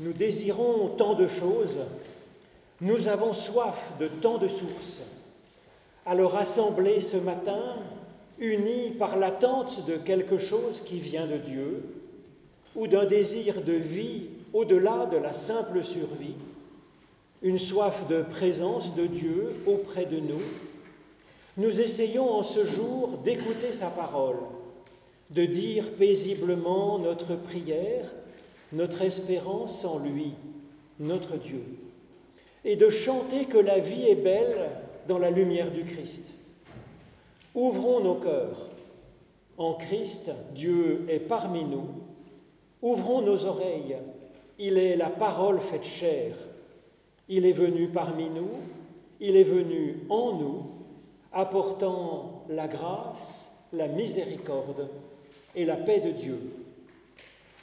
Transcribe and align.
nous 0.00 0.12
désirons 0.12 0.88
tant 0.96 1.14
de 1.14 1.26
choses, 1.26 1.78
nous 2.80 3.08
avons 3.08 3.32
soif 3.32 3.78
de 4.00 4.08
tant 4.08 4.38
de 4.38 4.48
sources. 4.48 5.00
Alors 6.04 6.36
assemblés 6.36 7.00
ce 7.00 7.16
matin, 7.16 7.76
unis 8.38 8.90
par 8.98 9.16
l'attente 9.16 9.86
de 9.86 9.96
quelque 9.96 10.38
chose 10.38 10.82
qui 10.84 10.98
vient 10.98 11.26
de 11.26 11.36
Dieu, 11.36 11.84
ou 12.74 12.86
d'un 12.86 13.04
désir 13.04 13.62
de 13.62 13.74
vie 13.74 14.28
au-delà 14.52 15.06
de 15.06 15.16
la 15.16 15.32
simple 15.32 15.84
survie, 15.84 16.34
une 17.42 17.58
soif 17.58 18.06
de 18.08 18.22
présence 18.22 18.94
de 18.94 19.06
Dieu 19.06 19.56
auprès 19.66 20.06
de 20.06 20.18
nous, 20.18 20.42
nous 21.56 21.80
essayons 21.80 22.30
en 22.30 22.42
ce 22.42 22.64
jour 22.64 23.18
d'écouter 23.24 23.72
sa 23.72 23.88
parole, 23.88 24.38
de 25.30 25.44
dire 25.44 25.90
paisiblement 25.98 26.98
notre 26.98 27.36
prière, 27.36 28.06
notre 28.72 29.02
espérance 29.02 29.84
en 29.84 29.98
lui, 29.98 30.32
notre 30.98 31.36
Dieu, 31.36 31.64
et 32.64 32.76
de 32.76 32.88
chanter 32.88 33.44
que 33.46 33.58
la 33.58 33.78
vie 33.78 34.04
est 34.04 34.16
belle 34.16 34.70
dans 35.08 35.18
la 35.18 35.30
lumière 35.30 35.70
du 35.70 35.84
Christ. 35.84 36.32
Ouvrons 37.54 38.00
nos 38.00 38.14
cœurs. 38.14 38.68
En 39.58 39.74
Christ, 39.74 40.30
Dieu 40.54 41.04
est 41.08 41.20
parmi 41.20 41.64
nous. 41.64 41.88
Ouvrons 42.80 43.20
nos 43.20 43.44
oreilles. 43.44 43.96
Il 44.58 44.78
est 44.78 44.96
la 44.96 45.10
parole 45.10 45.60
faite 45.60 45.84
chair. 45.84 46.34
Il 47.28 47.44
est 47.44 47.52
venu 47.52 47.88
parmi 47.88 48.30
nous. 48.30 48.50
Il 49.20 49.36
est 49.36 49.44
venu 49.44 49.98
en 50.08 50.32
nous, 50.32 50.66
apportant 51.32 52.44
la 52.48 52.66
grâce, 52.66 53.52
la 53.72 53.86
miséricorde 53.86 54.88
et 55.54 55.64
la 55.64 55.76
paix 55.76 56.00
de 56.00 56.10
Dieu. 56.10 56.38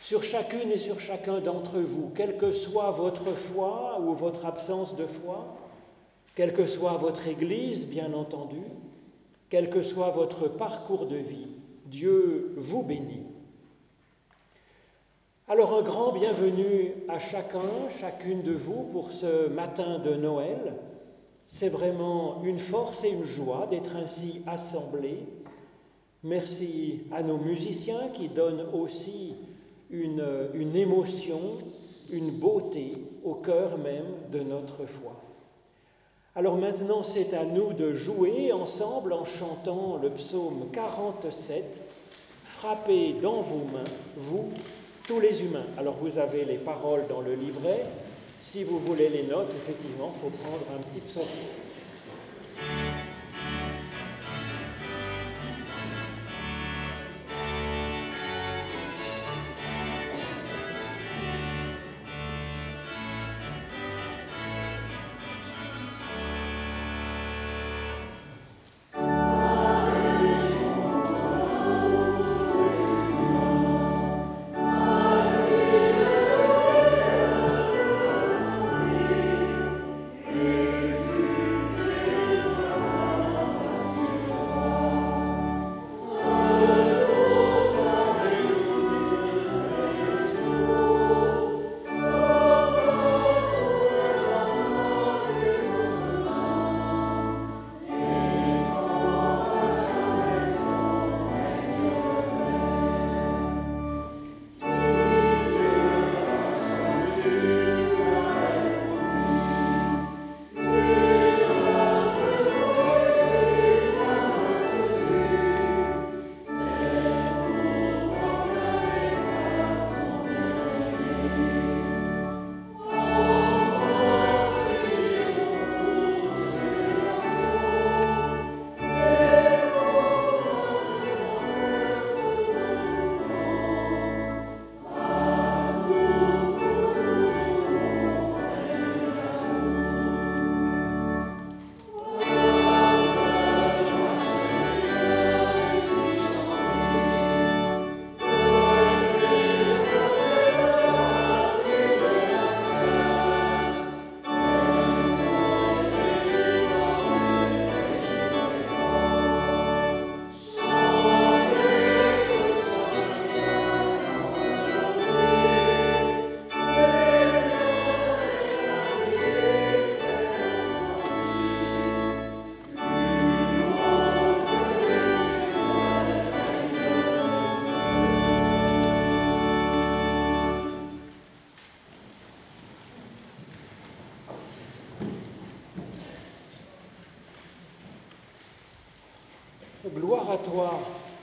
Sur 0.01 0.23
chacune 0.23 0.71
et 0.71 0.79
sur 0.79 0.99
chacun 0.99 1.41
d'entre 1.41 1.79
vous, 1.79 2.09
quelle 2.15 2.37
que 2.37 2.53
soit 2.53 2.91
votre 2.91 3.33
foi 3.33 3.99
ou 3.99 4.13
votre 4.13 4.45
absence 4.45 4.95
de 4.95 5.05
foi, 5.05 5.57
quelle 6.35 6.53
que 6.53 6.65
soit 6.65 6.93
votre 6.93 7.27
Église, 7.27 7.85
bien 7.85 8.13
entendu, 8.13 8.61
quel 9.49 9.69
que 9.69 9.81
soit 9.81 10.11
votre 10.11 10.47
parcours 10.47 11.05
de 11.05 11.17
vie, 11.17 11.47
Dieu 11.85 12.53
vous 12.55 12.81
bénit. 12.81 13.25
Alors 15.49 15.73
un 15.73 15.81
grand 15.81 16.13
bienvenue 16.13 16.93
à 17.09 17.19
chacun, 17.19 17.89
chacune 17.99 18.41
de 18.41 18.53
vous 18.53 18.83
pour 18.93 19.11
ce 19.11 19.49
matin 19.49 19.99
de 19.99 20.13
Noël. 20.13 20.75
C'est 21.47 21.69
vraiment 21.69 22.41
une 22.43 22.59
force 22.59 23.03
et 23.03 23.09
une 23.09 23.25
joie 23.25 23.67
d'être 23.69 23.95
ainsi 23.97 24.43
assemblés. 24.47 25.25
Merci 26.23 27.01
à 27.11 27.21
nos 27.21 27.37
musiciens 27.37 28.09
qui 28.13 28.29
donnent 28.29 28.65
aussi 28.73 29.35
une, 29.89 30.75
émotion, 30.75 31.57
une 32.11 32.31
beauté 32.31 32.93
au 33.23 33.35
cœur 33.35 33.77
même 33.77 34.05
de 34.31 34.39
notre 34.39 34.85
foi. 34.85 35.15
Alors 36.35 36.57
maintenant, 36.57 37.03
c'est 37.03 37.33
à 37.33 37.43
nous 37.43 37.73
de 37.73 37.95
jouer 37.95 38.53
ensemble 38.53 39.13
en 39.13 39.25
chantant 39.25 39.99
le 40.01 40.09
psaume 40.11 40.69
47, 40.71 41.81
Frappez 42.45 43.13
dans 43.21 43.41
vos 43.41 43.65
mains, 43.71 43.89
vous, 44.17 44.49
tous 45.07 45.19
les 45.19 45.41
humains. 45.41 45.65
Alors 45.77 45.95
vous 45.95 46.17
avez 46.17 46.43
les 46.43 46.57
paroles 46.57 47.05
dans 47.07 47.21
le 47.21 47.33
livret. 47.33 47.85
Si 48.41 48.63
vous 48.63 48.79
voulez 48.79 49.09
les 49.09 49.23
notes, 49.23 49.51
effectivement, 49.55 50.13
il 50.15 50.21
faut 50.21 50.37
prendre 50.37 50.65
un 50.77 50.81
petit 50.83 50.99
psaume. 50.99 51.23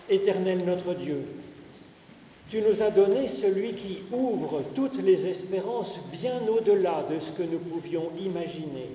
Éternel 0.09 0.65
notre 0.65 0.95
Dieu. 0.95 1.25
Tu 2.49 2.63
nous 2.63 2.83
as 2.83 2.91
donné 2.91 3.27
celui 3.27 3.75
qui 3.75 3.99
ouvre 4.13 4.63
toutes 4.75 5.03
les 5.03 5.27
espérances 5.27 5.99
bien 6.13 6.41
au-delà 6.49 7.05
de 7.11 7.19
ce 7.19 7.33
que 7.33 7.43
nous 7.43 7.59
pouvions 7.59 8.11
imaginer. 8.21 8.91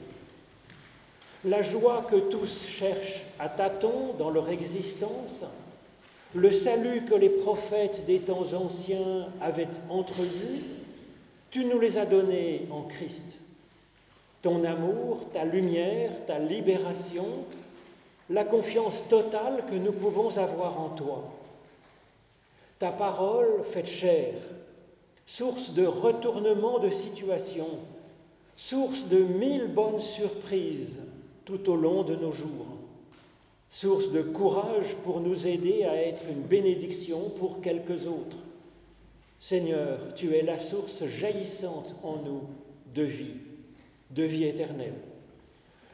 La 1.44 1.62
joie 1.62 2.08
que 2.10 2.16
tous 2.16 2.66
cherchent 2.66 3.26
à 3.40 3.50
tâtons 3.50 4.14
dans 4.18 4.30
leur 4.30 4.50
existence, 4.50 5.44
le 6.34 6.52
salut 6.52 7.02
que 7.02 7.16
les 7.16 7.30
prophètes 7.30 8.06
des 8.06 8.20
temps 8.20 8.54
anciens 8.54 9.28
avaient 9.42 9.68
entrevu, 9.90 10.62
tu 11.50 11.66
nous 11.66 11.80
les 11.80 11.98
as 11.98 12.06
donnés 12.06 12.68
en 12.72 12.84
Christ. 12.84 13.26
Ton 14.42 14.64
amour, 14.64 15.26
ta 15.34 15.44
lumière, 15.44 16.12
ta 16.26 16.40
libération, 16.40 17.26
la 18.32 18.46
confiance 18.46 19.04
totale 19.10 19.66
que 19.70 19.76
nous 19.76 19.92
pouvons 19.92 20.38
avoir 20.38 20.80
en 20.80 20.90
toi. 20.90 21.34
Ta 22.80 22.92
parole 22.92 23.64
faite 23.66 23.88
chair, 23.88 24.34
source 25.26 25.74
de 25.74 25.86
retournement 25.86 26.80
de 26.80 26.90
situation, 26.90 27.68
source 28.56 29.06
de 29.08 29.20
mille 29.20 29.68
bonnes 29.68 30.00
surprises 30.00 31.00
tout 31.46 31.70
au 31.70 31.76
long 31.76 32.04
de 32.04 32.16
nos 32.16 32.32
jours, 32.32 32.78
source 33.70 34.12
de 34.12 34.22
courage 34.22 34.96
pour 35.04 35.20
nous 35.20 35.46
aider 35.46 35.84
à 35.84 35.96
être 35.96 36.24
une 36.30 36.42
bénédiction 36.42 37.30
pour 37.38 37.62
quelques 37.62 38.08
autres, 38.08 38.38
Seigneur, 39.40 40.14
tu 40.16 40.36
es 40.36 40.44
la 40.44 40.60
source 40.60 41.06
jaillissante 41.06 41.96
en 42.04 42.18
nous 42.18 42.44
de 42.94 43.04
vie, 43.04 43.38
de 44.12 44.24
vie 44.24 44.46
éternelle. 44.46 44.94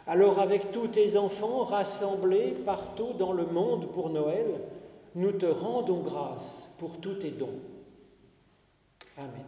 Alors 0.07 0.39
avec 0.39 0.71
tous 0.71 0.87
tes 0.87 1.17
enfants 1.17 1.65
rassemblés 1.65 2.55
partout 2.65 3.11
dans 3.19 3.33
le 3.33 3.45
monde 3.45 3.91
pour 3.91 4.09
Noël, 4.09 4.61
nous 5.15 5.33
te 5.33 5.45
rendons 5.45 5.99
grâce 5.99 6.73
pour 6.79 7.01
tous 7.01 7.15
tes 7.15 7.31
dons. 7.31 7.59
Amen. 9.17 9.45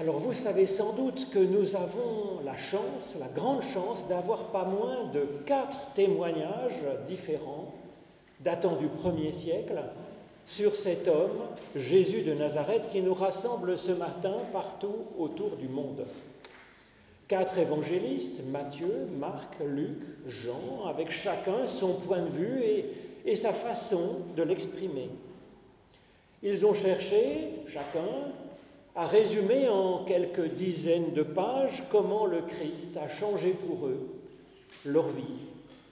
Alors 0.00 0.20
vous 0.20 0.32
savez 0.32 0.66
sans 0.66 0.92
doute 0.92 1.28
que 1.30 1.40
nous 1.40 1.74
avons 1.74 2.40
la 2.44 2.56
chance, 2.56 3.16
la 3.18 3.26
grande 3.26 3.62
chance 3.62 4.06
d'avoir 4.06 4.44
pas 4.52 4.64
moins 4.64 5.06
de 5.12 5.26
quatre 5.44 5.92
témoignages 5.96 6.84
différents 7.08 7.74
datant 8.38 8.76
du 8.76 8.86
premier 8.86 9.32
siècle 9.32 9.80
sur 10.46 10.76
cet 10.76 11.08
homme, 11.08 11.40
Jésus 11.74 12.22
de 12.22 12.32
Nazareth, 12.32 12.88
qui 12.92 13.00
nous 13.00 13.12
rassemble 13.12 13.76
ce 13.76 13.90
matin 13.90 14.34
partout 14.52 15.06
autour 15.18 15.56
du 15.56 15.66
monde. 15.66 16.06
Quatre 17.26 17.58
évangélistes, 17.58 18.46
Matthieu, 18.46 19.08
Marc, 19.18 19.56
Luc, 19.66 19.98
Jean, 20.28 20.86
avec 20.86 21.10
chacun 21.10 21.66
son 21.66 21.94
point 21.94 22.22
de 22.22 22.30
vue 22.30 22.62
et, 22.62 22.84
et 23.26 23.34
sa 23.34 23.52
façon 23.52 24.20
de 24.36 24.44
l'exprimer. 24.44 25.10
Ils 26.44 26.64
ont 26.64 26.74
cherché, 26.74 27.48
chacun, 27.66 28.06
à 28.98 29.06
résumer 29.06 29.68
en 29.68 30.02
quelques 30.02 30.54
dizaines 30.54 31.12
de 31.12 31.22
pages 31.22 31.84
comment 31.88 32.26
le 32.26 32.40
Christ 32.40 32.96
a 32.96 33.06
changé 33.06 33.50
pour 33.50 33.86
eux 33.86 34.08
leur 34.84 35.06
vie 35.06 35.22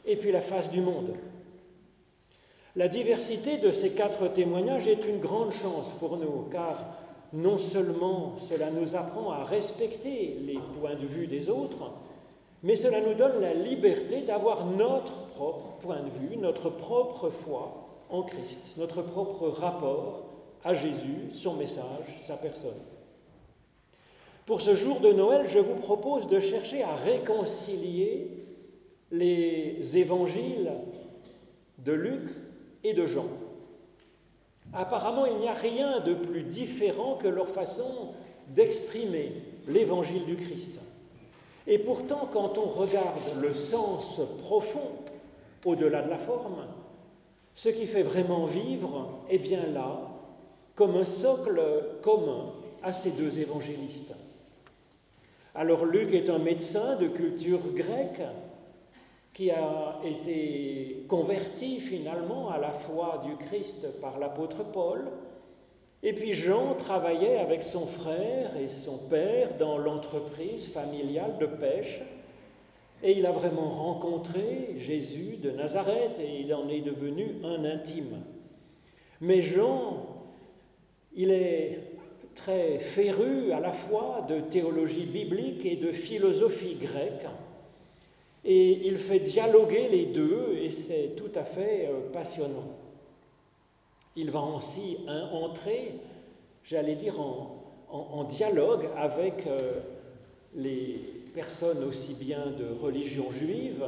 et 0.05 0.17
puis 0.17 0.33
la 0.33 0.41
face 0.41 0.71
du 0.71 0.81
monde. 0.81 1.15
La 2.75 2.89
diversité 2.89 3.59
de 3.59 3.71
ces 3.71 3.93
quatre 3.93 4.27
témoignages 4.27 4.89
est 4.89 5.07
une 5.07 5.21
grande 5.21 5.53
chance 5.53 5.87
pour 6.01 6.17
nous, 6.17 6.49
car 6.51 6.85
non 7.33 7.59
seulement 7.59 8.39
cela 8.41 8.71
nous 8.73 8.97
apprend 8.97 9.31
à 9.31 9.45
respecter 9.45 10.39
les 10.45 10.59
points 10.81 10.97
de 10.97 11.07
vue 11.07 11.29
des 11.29 11.49
autres, 11.49 11.93
mais 12.65 12.75
cela 12.75 13.01
nous 13.01 13.15
donne 13.15 13.41
la 13.41 13.55
liberté 13.55 14.23
d'avoir 14.23 14.67
notre 14.67 15.29
propre 15.29 15.77
point 15.81 16.01
de 16.01 16.27
vue, 16.27 16.37
notre 16.39 16.71
propre 16.71 17.31
foi 17.31 17.87
en 18.11 18.25
Christ, 18.25 18.73
notre 18.77 19.03
propre 19.03 19.47
rapport 19.47 20.25
à 20.65 20.75
Jésus, 20.75 21.31
son 21.35 21.55
message, 21.55 22.25
sa 22.27 22.35
personne. 22.35 22.96
Pour 24.47 24.61
ce 24.61 24.76
jour 24.76 25.00
de 25.00 25.12
Noël, 25.12 25.49
je 25.49 25.59
vous 25.59 25.75
propose 25.75 26.29
de 26.29 26.38
chercher 26.38 26.85
à 26.85 26.95
réconcilier 26.95 28.31
les 29.11 29.97
évangiles 29.97 30.71
de 31.79 31.93
Luc 31.93 32.31
et 32.85 32.95
de 32.95 33.07
Jean. 33.07 33.26
Apparemment, 34.73 35.26
il 35.26 35.38
n'y 35.38 35.49
a 35.49 35.55
rien 35.55 35.99
de 35.99 36.15
plus 36.15 36.45
différent 36.45 37.17
que 37.21 37.26
leur 37.26 37.49
façon 37.49 38.12
d'exprimer 38.49 39.33
l'évangile 39.67 40.25
du 40.25 40.37
Christ. 40.37 40.79
Et 41.67 41.81
pourtant, 41.81 42.29
quand 42.33 42.57
on 42.57 42.67
regarde 42.67 43.41
le 43.43 43.53
sens 43.53 44.21
profond, 44.43 44.93
au-delà 45.65 46.03
de 46.03 46.11
la 46.11 46.19
forme, 46.19 46.67
ce 47.57 47.69
qui 47.69 47.87
fait 47.87 48.05
vraiment 48.05 48.47
vivre 48.47 49.09
est 49.29 49.38
bien 49.38 49.67
là, 49.67 50.03
comme 50.76 50.95
un 50.95 51.05
socle 51.05 51.61
commun 52.03 52.53
à 52.85 52.93
ces 52.93 53.11
deux 53.11 53.41
évangélistes. 53.41 54.15
Alors 55.59 55.87
Luc 55.87 56.13
est 56.13 56.29
un 56.29 56.39
médecin 56.39 56.97
de 56.97 57.09
culture 57.09 57.73
grecque 57.75 58.21
qui 59.33 59.51
a 59.51 59.99
été 60.05 61.07
converti 61.09 61.81
finalement 61.81 62.51
à 62.51 62.59
la 62.59 62.73
foi 62.73 63.23
du 63.25 63.37
Christ 63.47 63.87
par 64.03 64.19
l'apôtre 64.19 64.65
Paul. 64.65 65.07
Et 66.03 66.13
puis 66.13 66.35
Jean 66.35 66.75
travaillait 66.75 67.39
avec 67.39 67.63
son 67.63 67.87
frère 67.87 68.55
et 68.59 68.69
son 68.69 68.99
père 69.09 69.57
dans 69.59 69.79
l'entreprise 69.79 70.69
familiale 70.69 71.39
de 71.41 71.47
pêche. 71.47 72.03
Et 73.03 73.13
il 73.13 73.25
a 73.25 73.33
vraiment 73.33 73.71
rencontré 73.71 74.75
Jésus 74.77 75.39
de 75.43 75.53
Nazareth 75.53 76.21
et 76.21 76.41
il 76.41 76.53
en 76.53 76.69
est 76.69 76.83
devenu 76.83 77.37
un 77.43 77.65
intime. 77.65 78.23
Mais 79.23 79.41
Jean, 79.41 80.07
il 81.15 81.31
est 81.31 81.96
très 82.37 82.78
féru 82.78 83.50
à 83.50 83.59
la 83.59 83.73
fois 83.73 84.25
de 84.28 84.40
théologie 84.40 85.07
biblique 85.07 85.64
et 85.66 85.76
de 85.76 85.90
philosophie 85.90 86.76
grecque. 86.76 87.26
Et 88.45 88.87
il 88.87 88.99
fait 88.99 89.19
dialoguer 89.19 89.88
les 89.88 90.07
deux 90.07 90.57
et 90.61 90.71
c'est 90.71 91.16
tout 91.16 91.33
à 91.35 91.43
fait 91.43 91.88
euh, 91.88 92.12
passionnant. 92.12 92.69
Il 94.14 94.31
va 94.31 94.40
aussi 94.40 94.99
entrer, 95.33 95.95
j'allais 96.62 96.95
dire, 96.95 97.21
en, 97.21 98.25
dialogue 98.25 98.88
avec 98.97 99.47
euh, 99.47 99.81
les 100.55 101.00
personnes 101.35 101.85
aussi 101.85 102.14
bien 102.14 102.47
de 102.47 102.66
religion 102.81 103.31
juive 103.31 103.87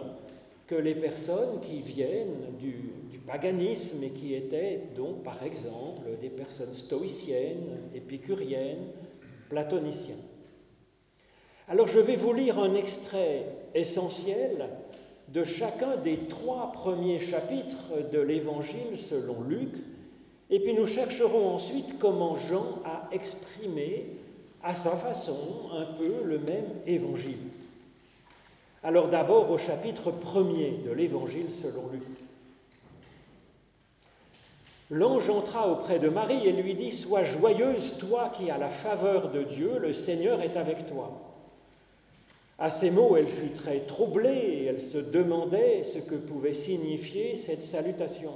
que 0.66 0.74
les 0.74 0.94
personnes 0.94 1.60
qui 1.62 1.80
viennent 1.80 2.56
du, 2.60 2.92
paganisme 3.28 4.02
et 4.02 4.10
qui 4.10 4.34
étaient 4.34 4.80
donc 4.96 5.22
par 5.22 5.42
exemple 5.42 6.08
des 6.20 6.30
personnes 6.30 6.72
stoïciennes, 6.72 7.90
épicuriennes, 7.94 8.86
platoniciennes. 9.50 10.16
Alors 11.68 11.86
je 11.86 12.00
vais 12.00 12.16
vous 12.16 12.32
lire 12.32 12.58
un 12.58 12.74
extrait 12.74 13.44
essentiel 13.74 14.70
de 15.28 15.44
chacun 15.44 15.96
des 15.96 16.16
trois 16.30 16.72
premiers 16.72 17.20
chapitres 17.20 18.10
de 18.10 18.18
l'Évangile 18.18 18.96
selon 18.96 19.42
Luc, 19.42 19.74
et 20.48 20.58
puis 20.58 20.72
nous 20.72 20.86
chercherons 20.86 21.50
ensuite 21.50 21.98
comment 21.98 22.36
Jean 22.36 22.80
a 22.86 23.10
exprimé 23.12 24.06
à 24.62 24.74
sa 24.74 24.92
façon 24.92 25.68
un 25.72 25.84
peu 25.84 26.24
le 26.24 26.38
même 26.38 26.64
Évangile. 26.86 27.36
Alors 28.82 29.08
d'abord 29.08 29.50
au 29.50 29.58
chapitre 29.58 30.10
premier 30.10 30.78
de 30.86 30.92
l'Évangile 30.92 31.50
selon 31.50 31.88
Luc. 31.92 32.27
L'ange 34.90 35.28
entra 35.28 35.70
auprès 35.70 35.98
de 35.98 36.08
Marie 36.08 36.46
et 36.46 36.52
lui 36.52 36.74
dit, 36.74 36.92
Sois 36.92 37.24
joyeuse, 37.24 37.94
toi 37.98 38.32
qui 38.34 38.50
as 38.50 38.56
la 38.56 38.70
faveur 38.70 39.30
de 39.30 39.42
Dieu, 39.42 39.78
le 39.78 39.92
Seigneur 39.92 40.40
est 40.40 40.56
avec 40.56 40.86
toi. 40.86 41.12
À 42.58 42.70
ces 42.70 42.90
mots, 42.90 43.16
elle 43.16 43.28
fut 43.28 43.50
très 43.50 43.80
troublée 43.80 44.30
et 44.30 44.64
elle 44.64 44.80
se 44.80 44.98
demandait 44.98 45.84
ce 45.84 45.98
que 45.98 46.14
pouvait 46.14 46.54
signifier 46.54 47.36
cette 47.36 47.62
salutation. 47.62 48.32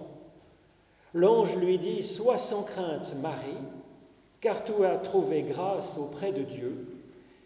L'ange 1.15 1.57
lui 1.57 1.79
dit, 1.79 2.03
Sois 2.03 2.39
sans 2.39 2.63
crainte, 2.63 3.15
Marie, 3.21 3.57
car 4.41 4.63
tu 4.65 4.85
as 4.85 4.99
trouvé 4.99 5.43
grâce 5.43 5.97
auprès 5.97 6.33
de 6.33 6.43
Dieu. 6.43 6.87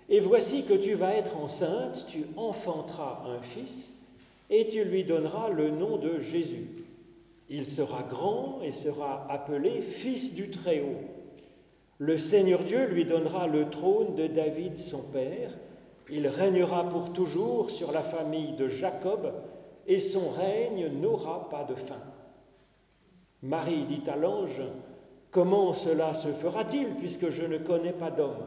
Et 0.08 0.20
voici 0.20 0.64
que 0.64 0.74
tu 0.74 0.94
vas 0.94 1.14
être 1.14 1.36
enceinte, 1.36 2.06
tu 2.08 2.26
enfanteras 2.36 3.22
un 3.26 3.42
fils, 3.42 3.90
et 4.50 4.68
tu 4.68 4.84
lui 4.84 5.04
donneras 5.04 5.48
le 5.50 5.70
nom 5.70 5.96
de 5.96 6.20
Jésus. 6.20 6.85
Il 7.48 7.64
sera 7.64 8.02
grand 8.02 8.60
et 8.62 8.72
sera 8.72 9.26
appelé 9.30 9.80
Fils 9.80 10.34
du 10.34 10.50
Très-Haut. 10.50 11.00
Le 11.98 12.18
Seigneur 12.18 12.60
Dieu 12.64 12.86
lui 12.86 13.04
donnera 13.04 13.46
le 13.46 13.70
trône 13.70 14.16
de 14.16 14.26
David 14.26 14.76
son 14.76 15.02
père. 15.02 15.52
Il 16.10 16.26
régnera 16.26 16.88
pour 16.88 17.12
toujours 17.12 17.70
sur 17.70 17.92
la 17.92 18.02
famille 18.02 18.52
de 18.56 18.68
Jacob, 18.68 19.32
et 19.86 20.00
son 20.00 20.30
règne 20.30 20.88
n'aura 21.00 21.48
pas 21.48 21.64
de 21.64 21.74
fin. 21.74 22.02
Marie 23.42 23.84
dit 23.84 24.02
à 24.10 24.16
l'ange, 24.16 24.62
Comment 25.30 25.74
cela 25.74 26.14
se 26.14 26.28
fera-t-il 26.28 26.88
puisque 26.94 27.30
je 27.30 27.44
ne 27.44 27.58
connais 27.58 27.92
pas 27.92 28.10
d'homme? 28.10 28.46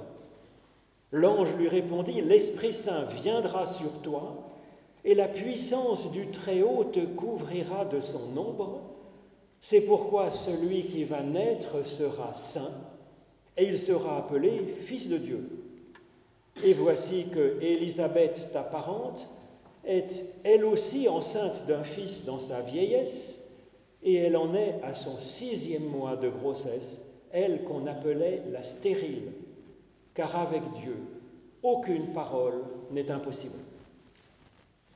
L'ange 1.11 1.55
lui 1.55 1.67
répondit, 1.67 2.21
L'Esprit 2.21 2.73
Saint 2.73 3.05
viendra 3.21 3.65
sur 3.65 4.01
toi, 4.01 4.48
et 5.09 5.15
la 5.15 5.27
puissance 5.27 6.11
du 6.11 6.27
Très-Haut 6.27 6.83
te 6.83 6.99
couvrira 6.99 7.83
de 7.83 7.99
son 7.99 8.37
ombre. 8.37 8.81
C'est 9.59 9.81
pourquoi 9.81 10.29
celui 10.29 10.83
qui 10.83 11.03
va 11.03 11.23
naître 11.23 11.83
sera 11.83 12.35
saint, 12.35 12.69
et 13.57 13.67
il 13.67 13.79
sera 13.79 14.19
appelé 14.19 14.75
Fils 14.85 15.09
de 15.09 15.17
Dieu. 15.17 15.49
Et 16.63 16.73
voici 16.73 17.25
que 17.33 17.59
Élisabeth, 17.59 18.49
ta 18.53 18.61
parente, 18.61 19.27
est 19.83 20.11
elle 20.43 20.63
aussi 20.63 21.09
enceinte 21.09 21.65
d'un 21.65 21.83
fils 21.83 22.23
dans 22.23 22.39
sa 22.39 22.61
vieillesse, 22.61 23.43
et 24.03 24.13
elle 24.13 24.37
en 24.37 24.53
est 24.53 24.75
à 24.83 24.93
son 24.93 25.17
sixième 25.21 25.87
mois 25.87 26.17
de 26.17 26.29
grossesse, 26.29 27.01
elle 27.31 27.63
qu'on 27.63 27.87
appelait 27.87 28.43
la 28.51 28.61
stérile, 28.61 29.31
car 30.13 30.35
avec 30.35 30.61
Dieu, 30.83 30.97
aucune 31.63 32.13
parole 32.13 32.61
n'est 32.91 33.09
impossible. 33.09 33.57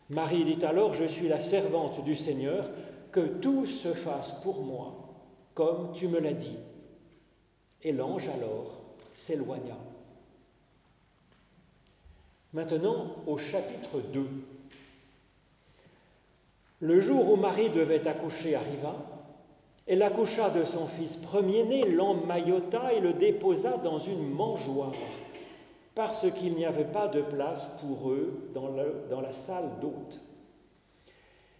Marie 0.09 0.45
dit 0.45 0.63
alors, 0.65 0.93
je 0.93 1.05
suis 1.05 1.27
la 1.27 1.39
servante 1.39 2.03
du 2.03 2.15
Seigneur, 2.15 2.69
que 3.11 3.21
tout 3.21 3.65
se 3.65 3.93
fasse 3.93 4.31
pour 4.43 4.63
moi, 4.63 4.93
comme 5.53 5.91
tu 5.93 6.07
me 6.07 6.19
l'as 6.19 6.33
dit. 6.33 6.57
Et 7.83 7.91
l'ange 7.91 8.27
alors 8.27 8.81
s'éloigna. 9.13 9.77
Maintenant 12.53 13.15
au 13.27 13.37
chapitre 13.37 14.01
2. 14.11 14.27
Le 16.81 16.99
jour 16.99 17.31
où 17.31 17.35
Marie 17.35 17.69
devait 17.69 18.07
accoucher 18.07 18.55
arriva. 18.55 18.95
Elle 19.85 20.01
accoucha 20.01 20.49
de 20.49 20.63
son 20.63 20.87
fils 20.87 21.17
premier-né, 21.17 21.83
l'emmaillota 21.89 22.93
et 22.93 22.99
le 22.99 23.13
déposa 23.13 23.77
dans 23.77 23.99
une 23.99 24.29
mangeoire, 24.29 24.93
parce 25.95 26.31
qu'il 26.31 26.55
n'y 26.55 26.65
avait 26.65 26.83
pas 26.85 27.07
de 27.07 27.21
place 27.21 27.67
pour 27.81 28.11
eux 28.11 28.49
dans, 28.53 28.69
la 29.21 29.31
salle 29.31 29.69
d'hôte. 29.81 30.19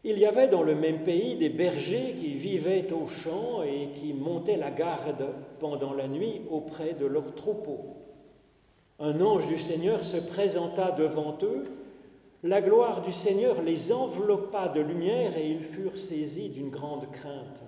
Il 0.03 0.17
y 0.17 0.25
avait 0.25 0.47
dans 0.47 0.63
le 0.63 0.75
même 0.75 1.03
pays 1.03 1.35
des 1.35 1.49
bergers 1.49 2.15
qui 2.19 2.33
vivaient 2.33 2.91
aux 2.91 3.07
champs 3.07 3.63
et 3.63 3.89
qui 3.95 4.13
montaient 4.13 4.57
la 4.57 4.71
garde 4.71 5.33
pendant 5.59 5.93
la 5.93 6.07
nuit 6.07 6.41
auprès 6.49 6.93
de 6.93 7.05
leurs 7.05 7.35
troupeaux. 7.35 7.97
Un 8.99 9.21
ange 9.21 9.47
du 9.47 9.59
Seigneur 9.59 10.03
se 10.03 10.17
présenta 10.17 10.91
devant 10.91 11.37
eux 11.43 11.65
la 12.43 12.61
gloire 12.61 13.01
du 13.01 13.13
Seigneur 13.13 13.61
les 13.61 13.93
enveloppa 13.93 14.67
de 14.67 14.81
lumière 14.81 15.37
et 15.37 15.49
ils 15.49 15.63
furent 15.63 15.97
saisis 15.97 16.49
d'une 16.49 16.69
grande 16.69 17.09
crainte. 17.09 17.63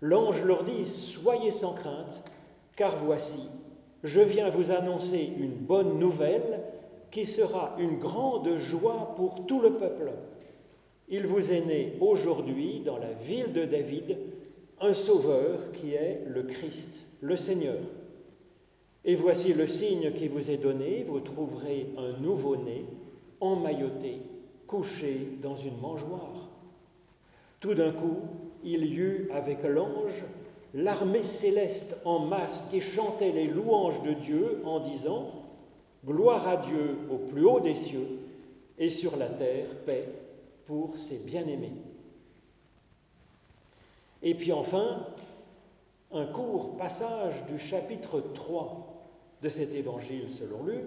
L'ange 0.00 0.42
leur 0.42 0.64
dit, 0.64 0.84
Soyez 0.86 1.52
sans 1.52 1.74
crainte, 1.74 2.24
car 2.74 2.96
voici, 2.96 3.48
je 4.06 4.20
viens 4.20 4.50
vous 4.50 4.70
annoncer 4.70 5.32
une 5.36 5.50
bonne 5.50 5.98
nouvelle 5.98 6.60
qui 7.10 7.26
sera 7.26 7.74
une 7.78 7.98
grande 7.98 8.56
joie 8.56 9.14
pour 9.16 9.46
tout 9.46 9.60
le 9.60 9.72
peuple. 9.72 10.12
Il 11.08 11.26
vous 11.26 11.52
est 11.52 11.64
né 11.64 11.94
aujourd'hui 12.00 12.82
dans 12.84 12.98
la 12.98 13.12
ville 13.12 13.52
de 13.52 13.64
David 13.64 14.16
un 14.80 14.94
sauveur 14.94 15.72
qui 15.72 15.94
est 15.94 16.22
le 16.28 16.44
Christ, 16.44 17.04
le 17.20 17.36
Seigneur. 17.36 17.78
Et 19.04 19.16
voici 19.16 19.52
le 19.54 19.66
signe 19.66 20.12
qui 20.12 20.28
vous 20.28 20.50
est 20.50 20.56
donné, 20.56 21.04
vous 21.06 21.20
trouverez 21.20 21.86
un 21.96 22.20
nouveau-né 22.20 22.84
emmailloté, 23.40 24.18
couché 24.66 25.38
dans 25.42 25.56
une 25.56 25.78
mangeoire. 25.80 26.48
Tout 27.58 27.74
d'un 27.74 27.92
coup, 27.92 28.18
il 28.62 28.84
y 28.84 28.96
eut 28.96 29.28
avec 29.32 29.64
l'ange 29.64 30.24
l'armée 30.76 31.24
céleste 31.24 31.96
en 32.04 32.18
masse 32.18 32.66
qui 32.70 32.82
chantait 32.82 33.32
les 33.32 33.46
louanges 33.46 34.02
de 34.02 34.12
Dieu 34.12 34.60
en 34.64 34.78
disant 34.78 35.32
Gloire 36.04 36.46
à 36.46 36.58
Dieu 36.58 36.98
au 37.10 37.16
plus 37.16 37.44
haut 37.44 37.60
des 37.60 37.74
cieux 37.74 38.20
et 38.78 38.90
sur 38.90 39.16
la 39.16 39.26
terre 39.26 39.74
paix 39.86 40.06
pour 40.66 40.96
ses 40.98 41.18
bien-aimés. 41.18 41.72
Et 44.22 44.34
puis 44.34 44.52
enfin, 44.52 45.06
un 46.12 46.26
court 46.26 46.76
passage 46.76 47.44
du 47.46 47.58
chapitre 47.58 48.22
3 48.34 48.86
de 49.42 49.48
cet 49.48 49.74
évangile 49.74 50.30
selon 50.30 50.62
Luc, 50.62 50.84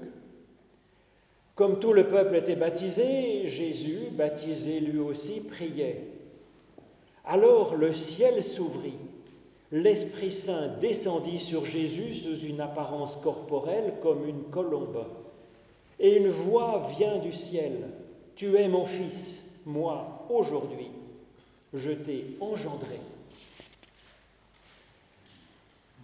comme 1.55 1.79
tout 1.79 1.93
le 1.93 2.07
peuple 2.07 2.35
était 2.35 2.55
baptisé, 2.55 3.47
Jésus, 3.47 4.09
baptisé 4.11 4.79
lui 4.79 4.99
aussi, 4.99 5.41
priait. 5.41 6.07
Alors 7.25 7.75
le 7.75 7.91
ciel 7.91 8.43
s'ouvrit, 8.43 8.93
l'Esprit 9.71 10.31
Saint 10.31 10.67
descendit 10.79 11.39
sur 11.39 11.65
Jésus 11.65 12.15
sous 12.15 12.39
une 12.39 12.61
apparence 12.61 13.17
corporelle 13.17 13.95
comme 14.01 14.27
une 14.27 14.43
colombe. 14.45 15.05
Et 15.99 16.17
une 16.17 16.29
voix 16.29 16.87
vient 16.97 17.17
du 17.19 17.33
ciel, 17.33 17.89
Tu 18.35 18.55
es 18.55 18.67
mon 18.67 18.85
Fils, 18.85 19.37
moi, 19.65 20.25
aujourd'hui, 20.29 20.87
je 21.73 21.91
t'ai 21.91 22.37
engendré. 22.39 22.99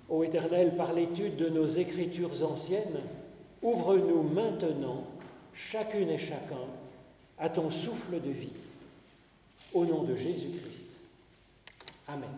Ô 0.10 0.24
Éternel, 0.24 0.76
par 0.76 0.94
l'étude 0.94 1.38
de 1.38 1.50
nos 1.50 1.66
écritures 1.66 2.44
anciennes, 2.44 3.00
ouvre-nous 3.64 4.22
maintenant 4.22 5.06
chacune 5.54 6.10
et 6.10 6.18
chacun, 6.18 6.68
à 7.38 7.50
ton 7.50 7.72
souffle 7.72 8.22
de 8.22 8.30
vie. 8.30 8.54
Au 9.74 9.86
nom 9.86 10.04
de 10.04 10.16
Jésus-Christ. 10.16 10.86
Amen. 12.08 12.30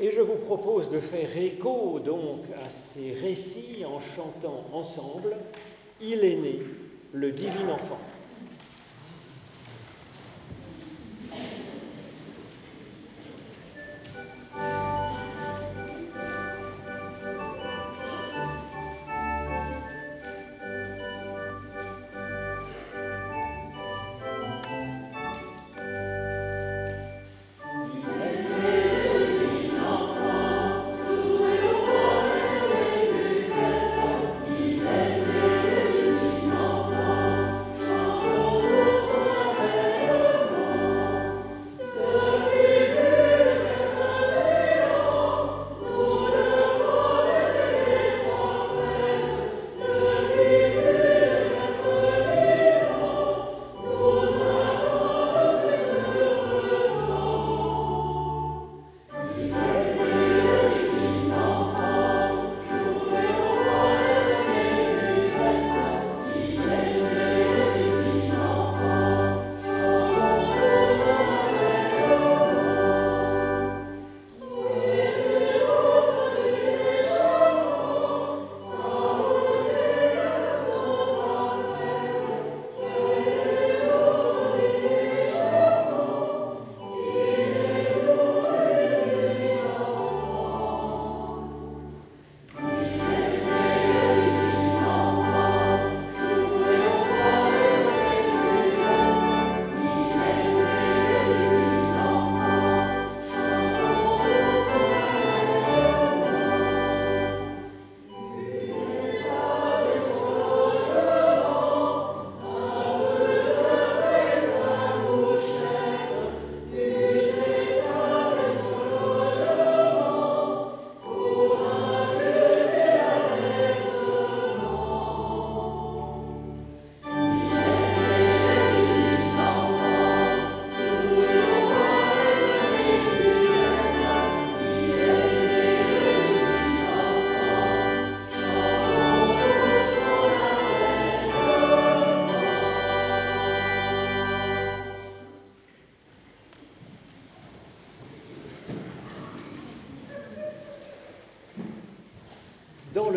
Et 0.00 0.12
je 0.12 0.20
vous 0.20 0.36
propose 0.36 0.90
de 0.90 1.00
faire 1.00 1.36
écho 1.36 1.98
donc 1.98 2.44
à 2.64 2.70
ces 2.70 3.14
récits 3.14 3.84
en 3.84 4.00
chantant 4.00 4.64
ensemble 4.72 5.36
Il 6.00 6.24
est 6.24 6.36
né, 6.36 6.60
le 7.12 7.32
divin 7.32 7.68
enfant. 7.68 7.98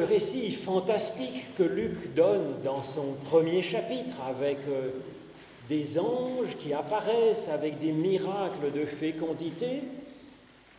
Récit 0.04 0.52
fantastique 0.52 1.56
que 1.56 1.64
Luc 1.64 2.14
donne 2.14 2.56
dans 2.64 2.84
son 2.84 3.14
premier 3.30 3.62
chapitre 3.62 4.16
avec 4.28 4.60
euh, 4.68 4.90
des 5.70 5.98
anges 5.98 6.58
qui 6.60 6.74
apparaissent 6.74 7.50
avec 7.50 7.80
des 7.80 7.92
miracles 7.92 8.72
de 8.74 8.86
fécondité, 8.86 9.84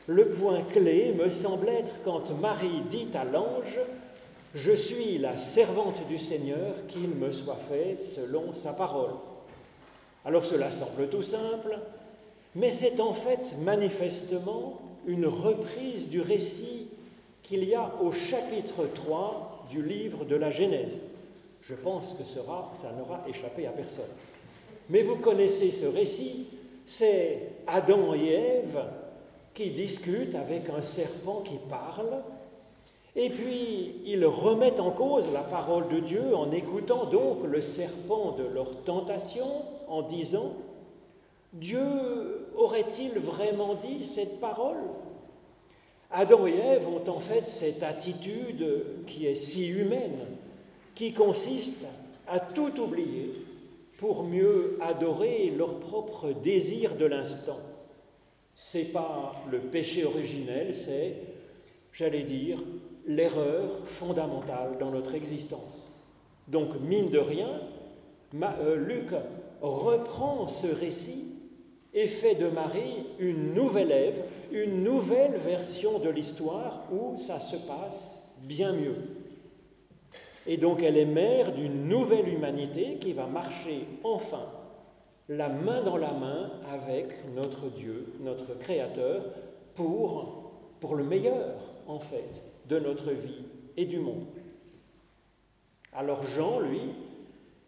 le 0.07 0.29
point 0.31 0.63
clé 0.73 1.15
me 1.19 1.29
semble 1.29 1.69
être 1.69 1.95
quand 2.05 2.31
Marie 2.41 2.83
dit 2.91 3.09
à 3.15 3.25
l'ange 3.25 3.79
Je 4.55 4.73
suis 4.73 5.19
la 5.19 5.37
servante 5.37 6.07
du 6.09 6.19
Seigneur, 6.19 6.75
qu'il 6.89 7.09
me 7.09 7.33
soit 7.33 7.61
fait 7.69 7.97
selon 7.99 8.53
sa 8.53 8.73
parole. 8.73 9.13
Alors 10.25 10.45
cela 10.45 10.71
semble 10.71 11.09
tout 11.09 11.23
simple, 11.23 11.79
mais 12.55 12.71
c'est 12.71 13.01
en 13.01 13.15
fait 13.15 13.55
manifestement 13.63 14.81
une 15.07 15.27
reprise 15.27 16.09
du 16.09 16.21
récit 16.21 16.92
qu'il 17.43 17.65
y 17.65 17.75
a 17.75 17.93
au 18.03 18.13
chapitre 18.13 18.87
3 18.95 19.67
du 19.71 19.83
livre 19.83 20.25
de 20.25 20.37
la 20.37 20.51
Genèse. 20.51 21.01
Je 21.63 21.75
pense 21.75 22.15
que 22.19 22.25
ça 22.25 22.93
n'aura 22.93 23.25
échappé 23.29 23.67
à 23.67 23.71
personne. 23.71 24.05
Mais 24.91 25.03
vous 25.03 25.17
connaissez 25.17 25.71
ce 25.71 25.87
récit, 25.87 26.49
c'est 26.87 27.53
Adam 27.67 28.15
et 28.15 28.29
Ève 28.29 28.85
qui 29.55 29.71
discutent 29.71 30.35
avec 30.35 30.69
un 30.71 30.83
serpent 30.83 31.43
qui 31.45 31.59
parle, 31.71 32.23
et 33.15 33.29
puis 33.29 33.97
ils 34.07 34.25
remettent 34.25 34.81
en 34.81 34.91
cause 34.91 35.31
la 35.33 35.43
parole 35.43 35.89
de 35.89 36.01
Dieu 36.01 36.35
en 36.35 36.51
écoutant 36.51 37.05
donc 37.05 37.45
le 37.45 37.61
serpent 37.61 38.33
de 38.33 38.45
leur 38.45 38.83
tentation 38.85 39.47
en 39.89 40.03
disant, 40.03 40.55
Dieu 41.53 42.47
aurait-il 42.57 43.19
vraiment 43.19 43.75
dit 43.75 44.05
cette 44.05 44.41
parole? 44.41 44.79
Adam 46.13 46.47
et 46.47 46.59
Ève 46.59 46.89
ont 46.89 47.09
en 47.09 47.21
fait 47.21 47.45
cette 47.45 47.83
attitude 47.83 48.67
qui 49.07 49.27
est 49.27 49.35
si 49.35 49.69
humaine, 49.69 50.19
qui 50.95 51.13
consiste 51.13 51.87
à 52.29 52.39
tout 52.39 52.79
oublier 52.81 53.33
pour 53.97 54.25
mieux 54.25 54.79
adorer 54.81 55.53
leur 55.57 55.79
propre 55.79 56.33
désir 56.33 56.97
de 56.97 57.07
l'instant. 57.07 57.61
C'est 58.55 58.93
pas 58.93 59.43
le 59.51 59.59
péché 59.59 60.05
originel, 60.05 60.75
c'est, 60.75 61.17
j'allais 61.93 62.25
dire, 62.25 62.59
l'erreur 63.07 63.71
fondamentale 63.87 64.77
dans 64.79 64.91
notre 64.91 65.15
existence. 65.15 65.89
Donc, 66.49 66.79
mine 66.81 67.09
de 67.09 67.19
rien, 67.19 67.61
euh, 68.35 68.77
Luc 68.77 69.11
reprend 69.61 70.47
ce 70.49 70.67
récit 70.67 71.32
et 71.95 72.09
fait 72.09 72.35
de 72.35 72.49
Marie 72.49 73.07
une 73.19 73.55
nouvelle 73.55 73.93
Ève, 73.93 74.25
une 74.51 74.83
nouvelle 74.83 75.37
version 75.37 75.99
de 75.99 76.09
l'histoire 76.09 76.85
où 76.93 77.17
ça 77.19 77.41
se 77.41 77.57
passe 77.57 78.19
bien 78.39 78.73
mieux. 78.73 78.97
Et 80.47 80.57
donc 80.57 80.83
elle 80.83 80.97
est 80.97 81.07
mère 81.07 81.53
d'une 81.53 81.89
nouvelle 81.89 82.29
humanité 82.29 82.97
qui 83.01 83.13
va 83.13 83.27
marcher 83.27 83.87
enfin 84.03 84.47
la 85.29 85.49
main 85.49 85.83
dans 85.83 85.97
la 85.97 86.13
main 86.13 86.51
avec 86.73 87.09
notre 87.35 87.69
Dieu, 87.69 88.13
notre 88.21 88.59
Créateur, 88.59 89.25
pour, 89.75 90.53
pour 90.81 90.97
le 90.97 91.05
meilleur, 91.05 91.55
en 91.87 92.01
fait, 92.01 92.43
de 92.69 92.79
notre 92.79 93.13
vie 93.13 93.45
et 93.77 93.87
du 93.87 93.99
monde. 93.99 94.27
Alors 95.93 96.23
Jean, 96.23 96.61
lui, 96.61 96.81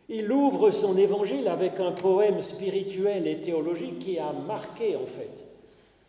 il 0.08 0.30
ouvre 0.30 0.70
son 0.70 0.96
évangile 0.96 1.48
avec 1.48 1.80
un 1.80 1.92
poème 1.92 2.42
spirituel 2.42 3.26
et 3.26 3.40
théologique 3.40 4.00
qui 4.00 4.18
a 4.18 4.32
marqué 4.32 4.96
en 4.96 5.06
fait 5.06 5.46